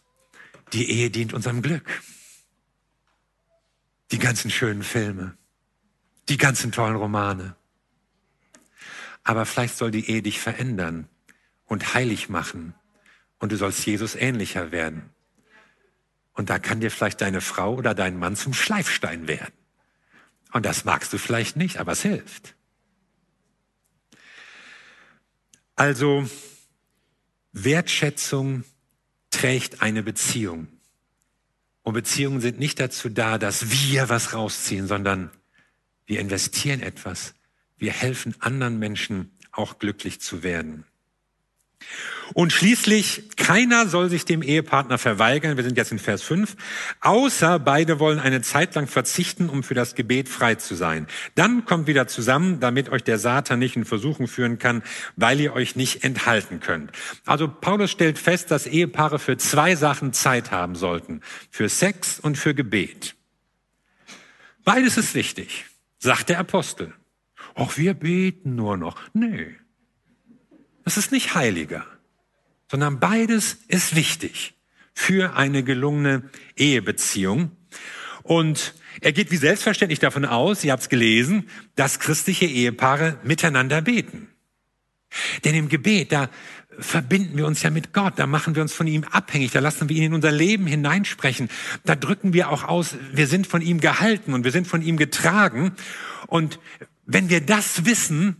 die 0.72 0.90
Ehe 0.90 1.10
dient 1.10 1.32
unserem 1.32 1.62
Glück. 1.62 2.02
Die 4.10 4.18
ganzen 4.18 4.50
schönen 4.50 4.82
Filme, 4.82 5.36
die 6.28 6.36
ganzen 6.36 6.72
tollen 6.72 6.96
Romane. 6.96 7.56
Aber 9.22 9.46
vielleicht 9.46 9.76
soll 9.76 9.90
die 9.90 10.08
Ehe 10.10 10.22
dich 10.22 10.40
verändern 10.40 11.08
und 11.66 11.94
heilig 11.94 12.28
machen 12.28 12.74
und 13.38 13.52
du 13.52 13.56
sollst 13.56 13.84
Jesus 13.86 14.14
ähnlicher 14.14 14.70
werden. 14.70 15.10
Und 16.34 16.50
da 16.50 16.58
kann 16.58 16.80
dir 16.80 16.90
vielleicht 16.90 17.20
deine 17.20 17.40
Frau 17.40 17.74
oder 17.74 17.94
dein 17.94 18.18
Mann 18.18 18.36
zum 18.36 18.52
Schleifstein 18.52 19.28
werden. 19.28 19.54
Und 20.52 20.66
das 20.66 20.84
magst 20.84 21.12
du 21.12 21.18
vielleicht 21.18 21.56
nicht, 21.56 21.78
aber 21.78 21.92
es 21.92 22.02
hilft. 22.02 22.54
Also 25.76 26.28
Wertschätzung 27.52 28.64
trägt 29.30 29.82
eine 29.82 30.02
Beziehung. 30.02 30.68
Und 31.82 31.94
Beziehungen 31.94 32.40
sind 32.40 32.58
nicht 32.58 32.80
dazu 32.80 33.08
da, 33.08 33.38
dass 33.38 33.70
wir 33.70 34.08
was 34.08 34.32
rausziehen, 34.32 34.86
sondern 34.86 35.30
wir 36.06 36.20
investieren 36.20 36.80
etwas. 36.80 37.34
Wir 37.76 37.92
helfen 37.92 38.34
anderen 38.40 38.78
Menschen 38.78 39.30
auch 39.52 39.78
glücklich 39.78 40.20
zu 40.20 40.42
werden. 40.42 40.84
Und 42.32 42.52
schließlich, 42.52 43.36
keiner 43.36 43.86
soll 43.86 44.08
sich 44.08 44.24
dem 44.24 44.42
Ehepartner 44.42 44.96
verweigern, 44.96 45.56
wir 45.56 45.64
sind 45.64 45.76
jetzt 45.76 45.92
in 45.92 45.98
Vers 45.98 46.22
5, 46.22 46.56
außer 47.00 47.58
beide 47.58 48.00
wollen 48.00 48.18
eine 48.18 48.40
Zeit 48.40 48.74
lang 48.74 48.86
verzichten, 48.86 49.50
um 49.50 49.62
für 49.62 49.74
das 49.74 49.94
Gebet 49.94 50.30
frei 50.30 50.54
zu 50.54 50.74
sein. 50.74 51.06
Dann 51.34 51.66
kommt 51.66 51.86
wieder 51.86 52.06
zusammen, 52.06 52.60
damit 52.60 52.88
euch 52.88 53.04
der 53.04 53.18
Satan 53.18 53.58
nicht 53.58 53.76
in 53.76 53.84
Versuchung 53.84 54.26
führen 54.26 54.58
kann, 54.58 54.82
weil 55.16 55.38
ihr 55.38 55.52
euch 55.52 55.76
nicht 55.76 56.02
enthalten 56.02 56.60
könnt. 56.60 56.92
Also 57.26 57.46
Paulus 57.46 57.90
stellt 57.90 58.18
fest, 58.18 58.50
dass 58.50 58.66
Ehepaare 58.66 59.18
für 59.18 59.36
zwei 59.36 59.76
Sachen 59.76 60.14
Zeit 60.14 60.50
haben 60.50 60.76
sollten. 60.76 61.20
Für 61.50 61.68
Sex 61.68 62.18
und 62.18 62.38
für 62.38 62.54
Gebet. 62.54 63.14
Beides 64.64 64.96
ist 64.96 65.14
wichtig, 65.14 65.66
sagt 66.04 66.28
der 66.28 66.38
Apostel. 66.38 66.92
Auch 67.54 67.76
wir 67.78 67.94
beten 67.94 68.54
nur 68.54 68.76
noch. 68.76 69.00
Nee. 69.14 69.56
Das 70.84 70.98
ist 70.98 71.12
nicht 71.12 71.34
heiliger, 71.34 71.86
sondern 72.70 73.00
beides 73.00 73.56
ist 73.68 73.96
wichtig 73.96 74.54
für 74.92 75.34
eine 75.34 75.64
gelungene 75.64 76.28
Ehebeziehung. 76.56 77.52
Und 78.22 78.74
er 79.00 79.12
geht 79.12 79.30
wie 79.30 79.38
selbstverständlich 79.38 79.98
davon 79.98 80.26
aus, 80.26 80.62
ihr 80.62 80.72
habt 80.72 80.82
es 80.82 80.88
gelesen, 80.90 81.48
dass 81.74 82.00
christliche 82.00 82.46
Ehepaare 82.46 83.18
miteinander 83.22 83.80
beten. 83.80 84.28
Denn 85.44 85.54
im 85.54 85.68
Gebet, 85.68 86.12
da 86.12 86.28
verbinden 86.78 87.36
wir 87.36 87.46
uns 87.46 87.62
ja 87.62 87.70
mit 87.70 87.92
Gott, 87.92 88.14
da 88.18 88.26
machen 88.26 88.54
wir 88.54 88.62
uns 88.62 88.72
von 88.72 88.86
ihm 88.86 89.04
abhängig, 89.04 89.52
da 89.52 89.60
lassen 89.60 89.88
wir 89.88 89.96
ihn 89.96 90.04
in 90.04 90.14
unser 90.14 90.32
Leben 90.32 90.66
hineinsprechen, 90.66 91.48
da 91.84 91.94
drücken 91.94 92.32
wir 92.32 92.50
auch 92.50 92.64
aus, 92.64 92.96
wir 93.12 93.26
sind 93.26 93.46
von 93.46 93.62
ihm 93.62 93.80
gehalten 93.80 94.34
und 94.34 94.44
wir 94.44 94.52
sind 94.52 94.66
von 94.66 94.82
ihm 94.82 94.96
getragen. 94.96 95.72
Und 96.26 96.58
wenn 97.06 97.28
wir 97.28 97.40
das 97.40 97.84
wissen, 97.84 98.36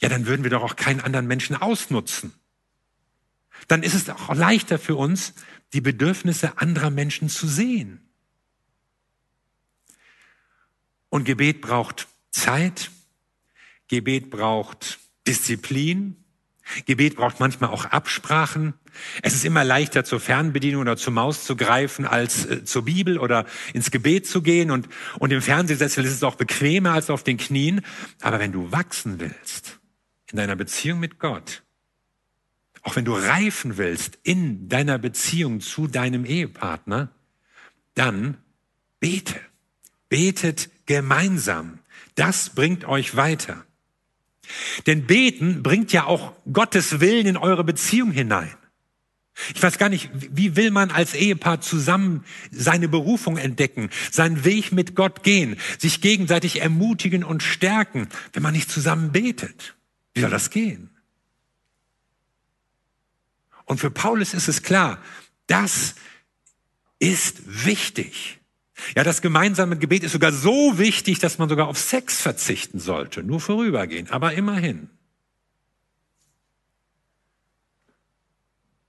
ja, 0.00 0.08
dann 0.08 0.26
würden 0.26 0.42
wir 0.42 0.50
doch 0.50 0.62
auch 0.62 0.76
keinen 0.76 1.00
anderen 1.00 1.26
Menschen 1.26 1.56
ausnutzen. 1.56 2.32
Dann 3.68 3.82
ist 3.82 3.94
es 3.94 4.08
auch 4.10 4.34
leichter 4.34 4.78
für 4.78 4.96
uns, 4.96 5.34
die 5.72 5.80
Bedürfnisse 5.80 6.58
anderer 6.58 6.90
Menschen 6.90 7.28
zu 7.28 7.46
sehen. 7.46 8.00
Und 11.08 11.24
Gebet 11.24 11.60
braucht 11.60 12.08
Zeit, 12.30 12.90
Gebet 13.88 14.30
braucht 14.30 14.98
Disziplin, 15.26 16.21
Gebet 16.86 17.16
braucht 17.16 17.40
manchmal 17.40 17.70
auch 17.70 17.86
Absprachen. 17.86 18.74
Es 19.22 19.34
ist 19.34 19.44
immer 19.44 19.64
leichter 19.64 20.04
zur 20.04 20.20
Fernbedienung 20.20 20.82
oder 20.82 20.96
zur 20.96 21.12
Maus 21.12 21.44
zu 21.44 21.56
greifen, 21.56 22.06
als 22.06 22.46
äh, 22.46 22.64
zur 22.64 22.84
Bibel 22.84 23.18
oder 23.18 23.46
ins 23.72 23.90
Gebet 23.90 24.26
zu 24.26 24.42
gehen. 24.42 24.70
Und, 24.70 24.88
und 25.18 25.32
im 25.32 25.42
Fernsehsessel 25.42 26.04
ist 26.04 26.12
es 26.12 26.22
auch 26.22 26.34
bequemer 26.34 26.92
als 26.92 27.10
auf 27.10 27.22
den 27.22 27.38
Knien. 27.38 27.82
Aber 28.20 28.38
wenn 28.38 28.52
du 28.52 28.70
wachsen 28.72 29.20
willst 29.20 29.80
in 30.30 30.36
deiner 30.36 30.56
Beziehung 30.56 31.00
mit 31.00 31.18
Gott, 31.18 31.62
auch 32.82 32.96
wenn 32.96 33.04
du 33.04 33.14
reifen 33.14 33.76
willst 33.76 34.18
in 34.22 34.68
deiner 34.68 34.98
Beziehung 34.98 35.60
zu 35.60 35.86
deinem 35.86 36.24
Ehepartner, 36.24 37.10
dann 37.94 38.38
bete. 38.98 39.40
Betet 40.08 40.70
gemeinsam. 40.86 41.78
Das 42.14 42.50
bringt 42.50 42.84
euch 42.84 43.16
weiter. 43.16 43.64
Denn 44.86 45.06
beten 45.06 45.62
bringt 45.62 45.92
ja 45.92 46.04
auch 46.04 46.32
Gottes 46.52 47.00
Willen 47.00 47.26
in 47.26 47.36
eure 47.36 47.64
Beziehung 47.64 48.10
hinein. 48.10 48.54
Ich 49.54 49.62
weiß 49.62 49.78
gar 49.78 49.88
nicht, 49.88 50.10
wie 50.12 50.56
will 50.56 50.70
man 50.70 50.90
als 50.90 51.14
Ehepaar 51.14 51.60
zusammen 51.60 52.24
seine 52.50 52.88
Berufung 52.88 53.38
entdecken, 53.38 53.90
seinen 54.10 54.44
Weg 54.44 54.72
mit 54.72 54.94
Gott 54.94 55.22
gehen, 55.22 55.56
sich 55.78 56.00
gegenseitig 56.00 56.60
ermutigen 56.60 57.24
und 57.24 57.42
stärken, 57.42 58.08
wenn 58.34 58.42
man 58.42 58.52
nicht 58.52 58.70
zusammen 58.70 59.10
betet? 59.12 59.74
Wie 60.14 60.20
soll 60.20 60.30
das 60.30 60.50
gehen? 60.50 60.90
Und 63.64 63.78
für 63.78 63.90
Paulus 63.90 64.34
ist 64.34 64.48
es 64.48 64.62
klar, 64.62 65.02
das 65.46 65.94
ist 66.98 67.64
wichtig. 67.64 68.38
Ja, 68.96 69.04
das 69.04 69.22
gemeinsame 69.22 69.78
Gebet 69.78 70.02
ist 70.02 70.12
sogar 70.12 70.32
so 70.32 70.78
wichtig, 70.78 71.18
dass 71.18 71.38
man 71.38 71.48
sogar 71.48 71.68
auf 71.68 71.78
Sex 71.78 72.20
verzichten 72.20 72.78
sollte. 72.78 73.22
Nur 73.22 73.40
vorübergehen, 73.40 74.10
aber 74.10 74.34
immerhin. 74.34 74.88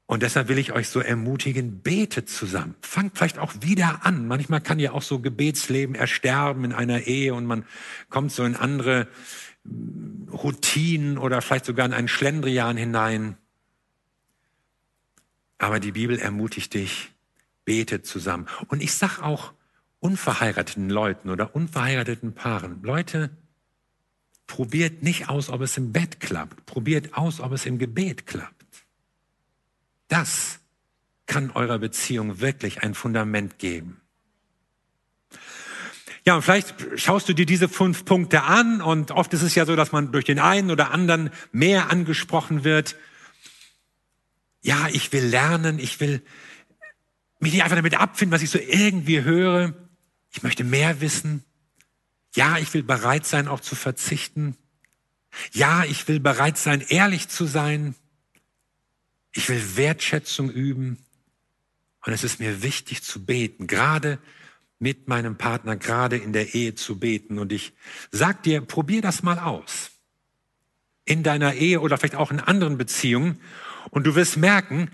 Und 0.05 0.21
deshalb 0.21 0.47
will 0.47 0.59
ich 0.59 0.73
euch 0.73 0.89
so 0.89 0.99
ermutigen, 0.99 1.81
betet 1.81 2.29
zusammen. 2.29 2.75
Fangt 2.81 3.17
vielleicht 3.17 3.39
auch 3.39 3.53
wieder 3.61 4.05
an. 4.05 4.27
Manchmal 4.27 4.61
kann 4.61 4.77
ja 4.77 4.91
auch 4.91 5.01
so 5.01 5.19
Gebetsleben 5.19 5.95
ersterben 5.95 6.65
in 6.65 6.73
einer 6.73 7.07
Ehe 7.07 7.33
und 7.33 7.45
man 7.45 7.65
kommt 8.09 8.31
so 8.31 8.43
in 8.43 8.55
andere 8.55 9.07
hm, 9.63 10.27
Routinen 10.31 11.17
oder 11.17 11.41
vielleicht 11.41 11.65
sogar 11.65 11.85
in 11.85 11.93
einen 11.93 12.07
Schlendrian 12.09 12.77
hinein. 12.77 13.37
Aber 15.57 15.79
die 15.79 15.93
Bibel 15.93 16.19
ermutigt 16.19 16.73
dich, 16.73 17.11
betet 17.65 18.05
zusammen. 18.05 18.47
Und 18.67 18.83
ich 18.83 18.93
sag 18.93 19.19
auch, 19.19 19.53
unverheirateten 20.03 20.89
Leuten 20.89 21.29
oder 21.29 21.55
unverheirateten 21.55 22.33
Paaren, 22.33 22.83
Leute, 22.83 23.29
probiert 24.47 25.01
nicht 25.01 25.29
aus, 25.29 25.49
ob 25.49 25.61
es 25.61 25.77
im 25.77 25.93
Bett 25.93 26.19
klappt. 26.19 26.65
Probiert 26.65 27.13
aus, 27.13 27.39
ob 27.39 27.53
es 27.53 27.65
im 27.65 27.77
Gebet 27.79 28.27
klappt. 28.27 28.65
Das 30.09 30.59
kann 31.25 31.51
eurer 31.51 31.79
Beziehung 31.79 32.41
wirklich 32.41 32.83
ein 32.83 32.93
Fundament 32.93 33.59
geben. 33.59 34.01
Ja, 36.25 36.35
und 36.35 36.41
vielleicht 36.41 36.75
schaust 36.95 37.29
du 37.29 37.33
dir 37.33 37.45
diese 37.45 37.69
fünf 37.69 38.05
Punkte 38.05 38.43
an 38.43 38.81
und 38.81 39.11
oft 39.11 39.33
ist 39.33 39.41
es 39.41 39.55
ja 39.55 39.65
so, 39.65 39.75
dass 39.75 39.91
man 39.91 40.11
durch 40.11 40.25
den 40.25 40.39
einen 40.39 40.69
oder 40.69 40.91
anderen 40.91 41.29
mehr 41.51 41.89
angesprochen 41.89 42.63
wird. 42.63 42.97
Ja, 44.61 44.87
ich 44.89 45.11
will 45.13 45.25
lernen, 45.25 45.79
ich 45.79 45.99
will 45.99 46.21
mich 47.39 47.53
nicht 47.53 47.63
einfach 47.63 47.75
damit 47.75 47.99
abfinden, 47.99 48.33
was 48.33 48.41
ich 48.41 48.49
so 48.49 48.59
irgendwie 48.59 49.23
höre. 49.23 49.82
Ich 50.33 50.43
möchte 50.43 50.63
mehr 50.63 50.99
wissen. 50.99 51.43
Ja, 52.35 52.57
ich 52.57 52.73
will 52.73 52.83
bereit 52.83 53.25
sein, 53.25 53.47
auch 53.47 53.59
zu 53.59 53.75
verzichten. 53.75 54.57
Ja, 55.51 55.83
ich 55.83 56.07
will 56.07 56.19
bereit 56.19 56.57
sein, 56.57 56.81
ehrlich 56.81 57.29
zu 57.29 57.45
sein. 57.45 57.95
Ich 59.31 59.47
will 59.49 59.77
Wertschätzung 59.77 60.49
üben. 60.49 60.97
Und 62.05 62.13
es 62.13 62.23
ist 62.23 62.39
mir 62.39 62.63
wichtig 62.63 63.03
zu 63.03 63.23
beten, 63.23 63.67
gerade 63.67 64.19
mit 64.79 65.07
meinem 65.07 65.37
Partner, 65.37 65.77
gerade 65.77 66.17
in 66.17 66.33
der 66.33 66.53
Ehe 66.53 66.75
zu 66.75 66.99
beten. 66.99 67.39
Und 67.39 67.53
ich 67.53 67.73
sag 68.11 68.43
dir, 68.43 68.61
probier 68.61 69.01
das 69.01 69.23
mal 69.23 69.39
aus. 69.39 69.91
In 71.05 71.23
deiner 71.23 71.53
Ehe 71.53 71.79
oder 71.79 71.97
vielleicht 71.97 72.15
auch 72.15 72.31
in 72.31 72.39
anderen 72.39 72.77
Beziehungen. 72.77 73.39
Und 73.91 74.05
du 74.05 74.15
wirst 74.15 74.37
merken, 74.37 74.89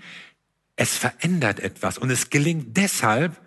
es 0.76 0.96
verändert 0.96 1.60
etwas. 1.60 1.98
Und 1.98 2.10
es 2.10 2.30
gelingt 2.30 2.76
deshalb, 2.76 3.40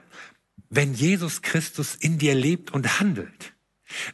wenn 0.76 0.94
Jesus 0.94 1.42
Christus 1.42 1.96
in 1.96 2.18
dir 2.18 2.36
lebt 2.36 2.72
und 2.72 3.00
handelt, 3.00 3.54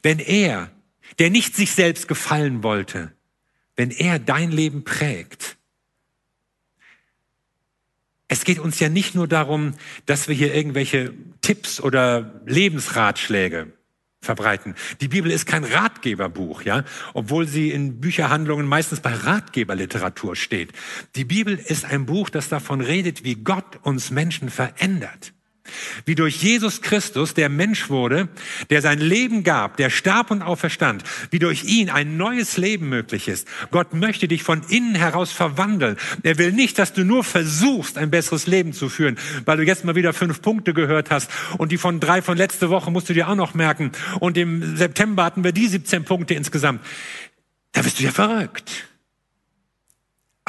wenn 0.03 0.19
er, 0.19 0.71
der 1.17 1.29
nicht 1.29 1.55
sich 1.55 1.71
selbst 1.71 2.07
gefallen 2.07 2.63
wollte, 2.63 3.13
wenn 3.75 3.91
er 3.91 4.19
dein 4.19 4.51
Leben 4.51 4.83
prägt. 4.83 5.57
Es 8.27 8.43
geht 8.43 8.59
uns 8.59 8.79
ja 8.79 8.89
nicht 8.89 9.15
nur 9.15 9.27
darum, 9.27 9.73
dass 10.05 10.27
wir 10.27 10.35
hier 10.35 10.53
irgendwelche 10.53 11.13
Tipps 11.41 11.81
oder 11.81 12.41
Lebensratschläge 12.45 13.71
verbreiten. 14.21 14.75
Die 15.01 15.07
Bibel 15.07 15.31
ist 15.31 15.45
kein 15.45 15.63
Ratgeberbuch, 15.63 16.63
ja, 16.63 16.83
obwohl 17.13 17.47
sie 17.47 17.71
in 17.71 18.01
Bücherhandlungen 18.01 18.67
meistens 18.67 18.99
bei 18.99 19.13
Ratgeberliteratur 19.13 20.35
steht. 20.35 20.73
Die 21.15 21.23
Bibel 21.23 21.57
ist 21.57 21.85
ein 21.85 22.05
Buch, 22.05 22.29
das 22.29 22.49
davon 22.49 22.81
redet, 22.81 23.23
wie 23.23 23.35
Gott 23.35 23.79
uns 23.83 24.11
Menschen 24.11 24.49
verändert. 24.49 25.33
Wie 26.05 26.15
durch 26.15 26.41
Jesus 26.41 26.81
Christus, 26.81 27.33
der 27.33 27.49
Mensch 27.49 27.89
wurde, 27.89 28.29
der 28.69 28.81
sein 28.81 28.99
Leben 28.99 29.43
gab, 29.43 29.77
der 29.77 29.89
starb 29.89 30.31
und 30.31 30.41
auferstand, 30.41 31.03
wie 31.31 31.39
durch 31.39 31.63
ihn 31.63 31.89
ein 31.89 32.17
neues 32.17 32.57
Leben 32.57 32.89
möglich 32.89 33.27
ist. 33.27 33.47
Gott 33.71 33.93
möchte 33.93 34.27
dich 34.27 34.43
von 34.43 34.61
innen 34.69 34.95
heraus 34.95 35.31
verwandeln. 35.31 35.97
Er 36.23 36.37
will 36.37 36.51
nicht, 36.51 36.79
dass 36.79 36.93
du 36.93 37.03
nur 37.03 37.23
versuchst, 37.23 37.97
ein 37.97 38.11
besseres 38.11 38.47
Leben 38.47 38.73
zu 38.73 38.89
führen, 38.89 39.17
weil 39.45 39.57
du 39.57 39.63
jetzt 39.63 39.85
mal 39.85 39.95
wieder 39.95 40.13
fünf 40.13 40.41
Punkte 40.41 40.73
gehört 40.73 41.11
hast 41.11 41.29
und 41.57 41.71
die 41.71 41.77
von 41.77 41.99
drei 41.99 42.21
von 42.21 42.37
letzte 42.37 42.69
Woche 42.69 42.91
musst 42.91 43.09
du 43.09 43.13
dir 43.13 43.29
auch 43.29 43.35
noch 43.35 43.53
merken. 43.53 43.91
Und 44.19 44.37
im 44.37 44.75
September 44.77 45.23
hatten 45.23 45.43
wir 45.43 45.51
die 45.51 45.67
17 45.67 46.03
Punkte 46.05 46.33
insgesamt. 46.33 46.81
Da 47.71 47.81
bist 47.81 47.99
du 47.99 48.03
ja 48.03 48.11
verrückt. 48.11 48.89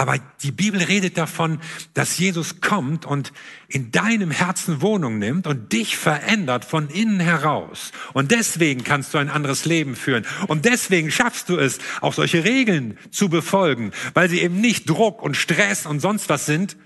Aber 0.01 0.17
die 0.43 0.51
Bibel 0.51 0.83
redet 0.83 1.19
davon, 1.19 1.61
dass 1.93 2.17
Jesus 2.17 2.63
kommt 2.63 3.05
und 3.05 3.35
in 3.69 3.91
deinem 3.91 4.31
Herzen 4.31 4.81
Wohnung 4.81 5.19
nimmt 5.19 5.47
und 5.47 5.75
dich 5.75 5.99
verändert 5.99 6.65
von 6.65 6.89
innen 6.89 7.21
heraus. 7.21 7.93
Und 8.15 8.31
deswegen 8.31 8.83
kannst 8.83 9.13
du 9.13 9.19
ein 9.19 9.29
anderes 9.29 9.67
Leben 9.67 9.97
führen. 9.97 10.25
Und 10.49 10.65
deswegen 10.65 11.11
schaffst 11.11 11.51
du 11.51 11.59
es, 11.59 11.81
auch 12.01 12.15
solche 12.15 12.45
Regeln 12.45 12.97
zu 13.11 13.29
befolgen, 13.29 13.93
weil 14.15 14.31
sie 14.31 14.41
eben 14.41 14.59
nicht 14.59 14.89
Druck 14.89 15.21
und 15.21 15.37
Stress 15.37 15.85
und 15.85 16.01
sonst 16.01 16.31
was 16.31 16.47
sind, 16.47 16.79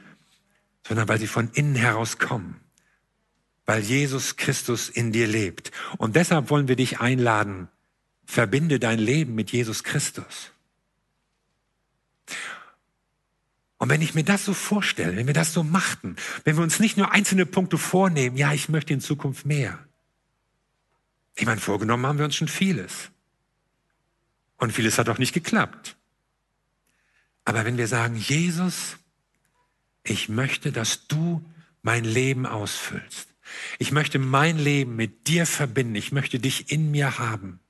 sondern 0.84 1.06
weil 1.06 1.20
sie 1.20 1.28
von 1.28 1.50
innen 1.54 1.76
heraus 1.76 2.18
kommen. 2.18 2.58
Weil 3.64 3.82
Jesus 3.82 4.34
Christus 4.34 4.88
in 4.88 5.12
dir 5.12 5.28
lebt. 5.28 5.70
Und 5.98 6.16
deshalb 6.16 6.50
wollen 6.50 6.66
wir 6.66 6.74
dich 6.74 6.98
einladen, 6.98 7.68
verbinde 8.24 8.80
dein 8.80 8.98
Leben 8.98 9.36
mit 9.36 9.52
Jesus 9.52 9.84
Christus. 9.84 10.50
Und 13.84 13.90
wenn 13.90 14.00
ich 14.00 14.14
mir 14.14 14.24
das 14.24 14.46
so 14.46 14.54
vorstelle, 14.54 15.14
wenn 15.14 15.26
wir 15.26 15.34
das 15.34 15.52
so 15.52 15.62
machten, 15.62 16.16
wenn 16.44 16.56
wir 16.56 16.62
uns 16.62 16.80
nicht 16.80 16.96
nur 16.96 17.12
einzelne 17.12 17.44
Punkte 17.44 17.76
vornehmen, 17.76 18.38
ja, 18.38 18.54
ich 18.54 18.70
möchte 18.70 18.94
in 18.94 19.02
Zukunft 19.02 19.44
mehr. 19.44 19.78
Ich 21.36 21.44
meine, 21.44 21.60
vorgenommen 21.60 22.06
haben 22.06 22.16
wir 22.16 22.24
uns 22.24 22.34
schon 22.34 22.48
vieles. 22.48 23.10
Und 24.56 24.72
vieles 24.72 24.96
hat 24.96 25.10
auch 25.10 25.18
nicht 25.18 25.34
geklappt. 25.34 25.98
Aber 27.44 27.66
wenn 27.66 27.76
wir 27.76 27.86
sagen, 27.86 28.16
Jesus, 28.16 28.96
ich 30.02 30.30
möchte, 30.30 30.72
dass 30.72 31.06
du 31.06 31.44
mein 31.82 32.04
Leben 32.04 32.46
ausfüllst. 32.46 33.28
Ich 33.78 33.92
möchte 33.92 34.18
mein 34.18 34.56
Leben 34.56 34.96
mit 34.96 35.26
dir 35.28 35.44
verbinden. 35.44 35.96
Ich 35.96 36.10
möchte 36.10 36.38
dich 36.38 36.72
in 36.72 36.90
mir 36.90 37.18
haben. 37.18 37.60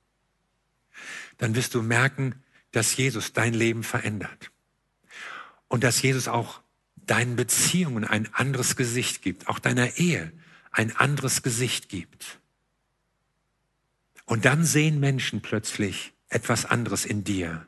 Dann 1.39 1.55
wirst 1.55 1.73
du 1.73 1.81
merken, 1.81 2.41
dass 2.71 2.95
Jesus 2.95 3.33
dein 3.33 3.53
Leben 3.53 3.83
verändert. 3.83 4.49
Und 5.75 5.83
dass 5.83 6.01
Jesus 6.01 6.29
auch 6.29 6.61
deinen 6.95 7.35
Beziehungen 7.35 8.05
ein 8.05 8.33
anderes 8.33 8.77
Gesicht 8.77 9.21
gibt, 9.21 9.49
auch 9.49 9.59
deiner 9.59 9.97
Ehe 9.97 10.31
ein 10.71 10.95
anderes 10.95 11.43
Gesicht 11.43 11.89
gibt. 11.89 12.39
Und 14.23 14.45
dann 14.45 14.63
sehen 14.63 15.01
Menschen 15.01 15.41
plötzlich 15.41 16.13
etwas 16.29 16.63
anderes 16.63 17.03
in 17.03 17.25
dir, 17.25 17.67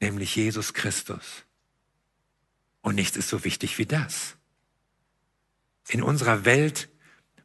nämlich 0.00 0.34
Jesus 0.34 0.72
Christus. 0.72 1.44
Und 2.80 2.94
nichts 2.94 3.18
ist 3.18 3.28
so 3.28 3.44
wichtig 3.44 3.76
wie 3.76 3.84
das. 3.84 4.38
In 5.86 6.02
unserer 6.02 6.46
Welt, 6.46 6.88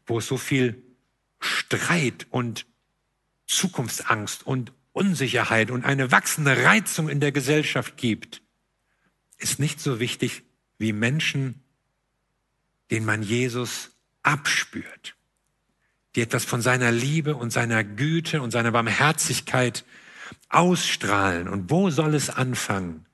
wo 0.06 0.20
es 0.20 0.28
so 0.28 0.38
viel 0.38 0.82
Streit 1.42 2.26
und 2.30 2.66
Zukunftsangst 3.48 4.48
und 4.48 4.72
Unsicherheit 4.94 5.72
und 5.72 5.84
eine 5.84 6.14
wachsende 6.14 6.64
Reizung 6.64 7.10
in 7.10 7.20
der 7.20 7.34
Gesellschaft 7.34 7.98
gibt, 7.98 8.42
ist 9.38 9.60
nicht 9.60 9.80
so 9.80 10.00
wichtig 10.00 10.44
wie 10.78 10.94
Menschen, 10.94 11.62
denen 12.92 13.06
man 13.06 13.24
Jesus 13.24 13.92
abspürt, 14.24 15.16
die 16.16 16.22
etwas 16.22 16.46
von 16.46 16.62
seiner 16.62 16.92
Liebe 16.92 17.36
und 17.36 17.52
seiner 17.52 17.84
Güte 17.84 18.42
und 18.42 18.52
seiner 18.52 18.72
Barmherzigkeit 18.72 19.86
ausstrahlen. 20.50 21.48
Und 21.48 21.70
wo 21.70 21.90
soll 21.90 22.16
es 22.16 22.30
anfangen? 22.30 23.06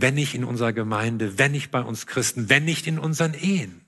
wenn 0.00 0.14
nicht 0.14 0.34
in 0.34 0.44
unserer 0.44 0.72
Gemeinde, 0.72 1.38
wenn 1.38 1.52
nicht 1.52 1.70
bei 1.70 1.80
uns 1.80 2.06
Christen, 2.06 2.48
wenn 2.48 2.64
nicht 2.64 2.86
in 2.86 2.98
unseren 2.98 3.34
Ehen. 3.34 3.84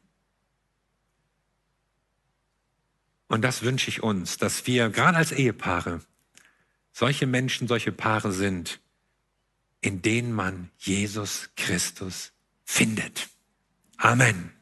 Und 3.29 3.43
das 3.43 3.63
wünsche 3.63 3.89
ich 3.89 4.03
uns, 4.03 4.37
dass 4.37 4.67
wir 4.67 4.91
gerade 4.91 5.17
als 5.17 5.33
Ehepaare 5.33 6.01
solche 6.93 7.27
Menschen, 7.27 7.67
solche 7.67 7.93
Paare 7.93 8.33
sind, 8.33 8.81
in 9.83 10.01
denen 10.01 10.33
man 10.33 10.71
Jesus 10.79 11.51
Christus 11.57 12.33
findet. 12.65 13.29
Amen. 13.99 14.53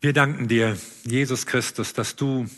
Wir 0.00 0.14
danken 0.14 0.48
dir, 0.48 0.78
Jesus 1.04 1.44
Christus, 1.44 1.92
dass 1.92 2.16
du 2.16 2.48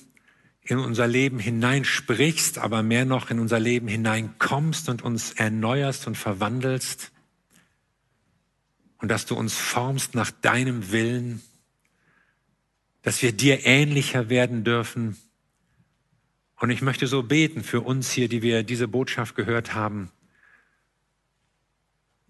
in 0.63 0.79
unser 0.79 1.09
Leben 1.09 1.41
hineinsprichst, 1.41 2.59
aber 2.59 2.85
mehr 2.85 3.05
noch 3.05 3.31
in 3.31 3.41
unser 3.41 3.59
Leben 3.59 3.89
hineinkommst 3.89 4.89
und 4.89 5.03
uns 5.03 5.33
erneuerst 5.33 6.07
und 6.07 6.17
verwandelst 6.17 7.11
und 8.99 9.09
dass 9.09 9.27
du 9.27 9.35
uns 9.35 9.55
formst 9.55 10.15
nach 10.15 10.31
deinem 10.31 10.93
Willen, 10.93 11.43
dass 13.03 13.23
wir 13.23 13.33
dir 13.33 13.67
ähnlicher 13.67 14.29
werden 14.31 14.65
dürfen. 14.65 15.17
Und 16.59 16.71
ich 16.71 16.83
möchte 16.83 17.07
so 17.07 17.23
beten 17.23 17.63
für 17.63 17.81
uns 17.81 18.11
hier, 18.13 18.29
die 18.29 18.43
wir 18.43 18.63
diese 18.63 18.89
Botschaft 18.89 19.35
gehört 19.35 19.75
haben, 19.75 20.11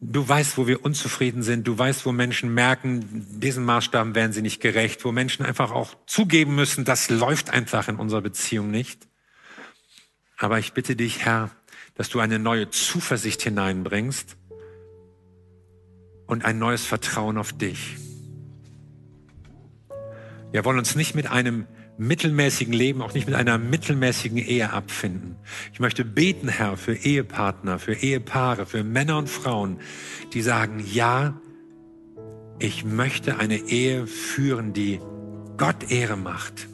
Du 0.05 0.29
weißt, 0.29 0.59
wo 0.59 0.67
wir 0.67 0.85
unzufrieden 0.85 1.45
sind. 1.45 1.69
Du 1.69 1.79
weißt, 1.79 2.05
wo 2.05 2.11
Menschen 2.11 2.53
merken, 2.53 3.39
diesen 3.39 3.65
Maßstaben 3.65 4.17
werden 4.17 4.33
sie 4.33 4.43
nicht 4.43 4.61
gerecht. 4.61 5.05
Wo 5.05 5.13
Menschen 5.13 5.47
einfach 5.47 5.71
auch 5.71 5.95
zugeben 6.07 6.57
müssen, 6.57 6.85
das 6.85 7.09
läuft 7.09 7.51
einfach 7.51 7.87
in 7.87 7.95
unserer 7.95 8.21
Beziehung 8.21 8.73
nicht. 8.73 9.07
Aber 10.37 10.59
ich 10.59 10.73
bitte 10.73 10.97
dich, 10.97 11.25
Herr, 11.25 11.51
dass 11.95 12.09
du 12.09 12.19
eine 12.19 12.41
neue 12.41 12.69
Zuversicht 12.69 13.43
hineinbringst 13.43 14.37
und 16.27 16.45
ein 16.45 16.59
neues 16.59 16.85
Vertrauen 16.85 17.39
auf 17.39 17.53
dich. 17.53 17.97
Wir 20.53 20.67
wollen 20.67 20.79
uns 20.79 20.95
nicht 20.95 21.15
mit 21.15 21.31
einem 21.31 21.67
mittelmäßigen 21.97 22.75
Leben, 22.75 23.01
auch 23.01 23.15
nicht 23.15 23.27
mit 23.27 23.35
einer 23.35 23.57
mittelmäßigen 23.57 24.37
Ehe 24.37 24.71
abfinden. 24.71 25.37
Ich 25.73 25.81
möchte 25.81 26.05
beten, 26.05 26.49
Herr, 26.49 26.77
für 26.77 26.95
Ehepartner, 26.95 27.79
für 27.79 27.95
Ehepaare, 27.95 28.67
für 28.67 28.85
Männer 28.85 29.17
und 29.17 29.31
Frauen, 29.31 29.79
die 30.35 30.43
sagen, 30.43 30.85
ja, 30.93 31.41
ich 32.59 32.85
möchte 32.85 33.39
eine 33.39 33.57
Ehe 33.57 34.07
führen, 34.07 34.75
die 34.75 35.01
Gott 35.57 35.91
Ehre 35.91 36.17
macht. 36.17 36.69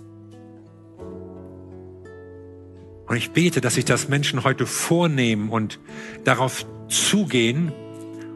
Und 3.06 3.16
ich 3.16 3.30
bete, 3.30 3.60
dass 3.60 3.74
sich 3.74 3.84
das 3.84 4.08
Menschen 4.08 4.44
heute 4.44 4.66
vornehmen 4.66 5.50
und 5.50 5.78
darauf 6.24 6.66
zugehen 6.88 7.72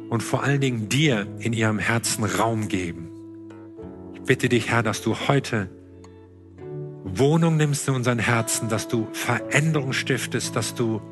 und 0.08 0.22
vor 0.22 0.44
allen 0.44 0.60
Dingen 0.60 0.88
dir 0.88 1.26
in 1.40 1.52
ihrem 1.52 1.78
Herzen 1.78 2.24
Raum 2.24 2.68
geben. 2.68 3.01
Bitte 4.26 4.48
dich, 4.48 4.70
Herr, 4.70 4.82
dass 4.82 5.02
du 5.02 5.16
heute 5.26 5.68
Wohnung 7.04 7.56
nimmst 7.56 7.88
in 7.88 7.94
unseren 7.94 8.20
Herzen, 8.20 8.68
dass 8.68 8.86
du 8.86 9.08
Veränderung 9.12 9.92
stiftest, 9.92 10.54
dass 10.54 10.74
du 10.74 11.02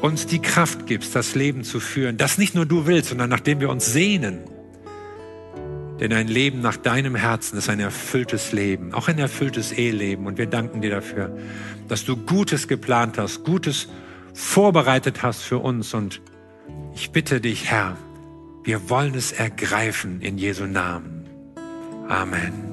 uns 0.00 0.26
die 0.26 0.38
Kraft 0.40 0.86
gibst, 0.86 1.16
das 1.16 1.34
Leben 1.34 1.64
zu 1.64 1.80
führen, 1.80 2.16
das 2.16 2.38
nicht 2.38 2.54
nur 2.54 2.66
du 2.66 2.86
willst, 2.86 3.08
sondern 3.08 3.28
nachdem 3.28 3.60
wir 3.60 3.68
uns 3.68 3.92
sehnen. 3.92 4.44
Denn 5.98 6.12
ein 6.12 6.28
Leben 6.28 6.60
nach 6.60 6.76
deinem 6.76 7.16
Herzen 7.16 7.58
ist 7.58 7.68
ein 7.68 7.80
erfülltes 7.80 8.52
Leben, 8.52 8.94
auch 8.94 9.08
ein 9.08 9.18
erfülltes 9.18 9.72
Eheleben. 9.72 10.26
Und 10.26 10.38
wir 10.38 10.46
danken 10.46 10.80
dir 10.80 10.90
dafür, 10.90 11.36
dass 11.88 12.04
du 12.04 12.16
Gutes 12.16 12.68
geplant 12.68 13.18
hast, 13.18 13.42
Gutes 13.42 13.88
vorbereitet 14.32 15.24
hast 15.24 15.42
für 15.42 15.58
uns. 15.58 15.94
Und 15.94 16.20
ich 16.94 17.10
bitte 17.10 17.40
dich, 17.40 17.68
Herr, 17.68 17.96
wir 18.62 18.88
wollen 18.88 19.16
es 19.16 19.32
ergreifen 19.32 20.20
in 20.20 20.38
Jesu 20.38 20.66
Namen. 20.66 21.17
Amen. 22.10 22.67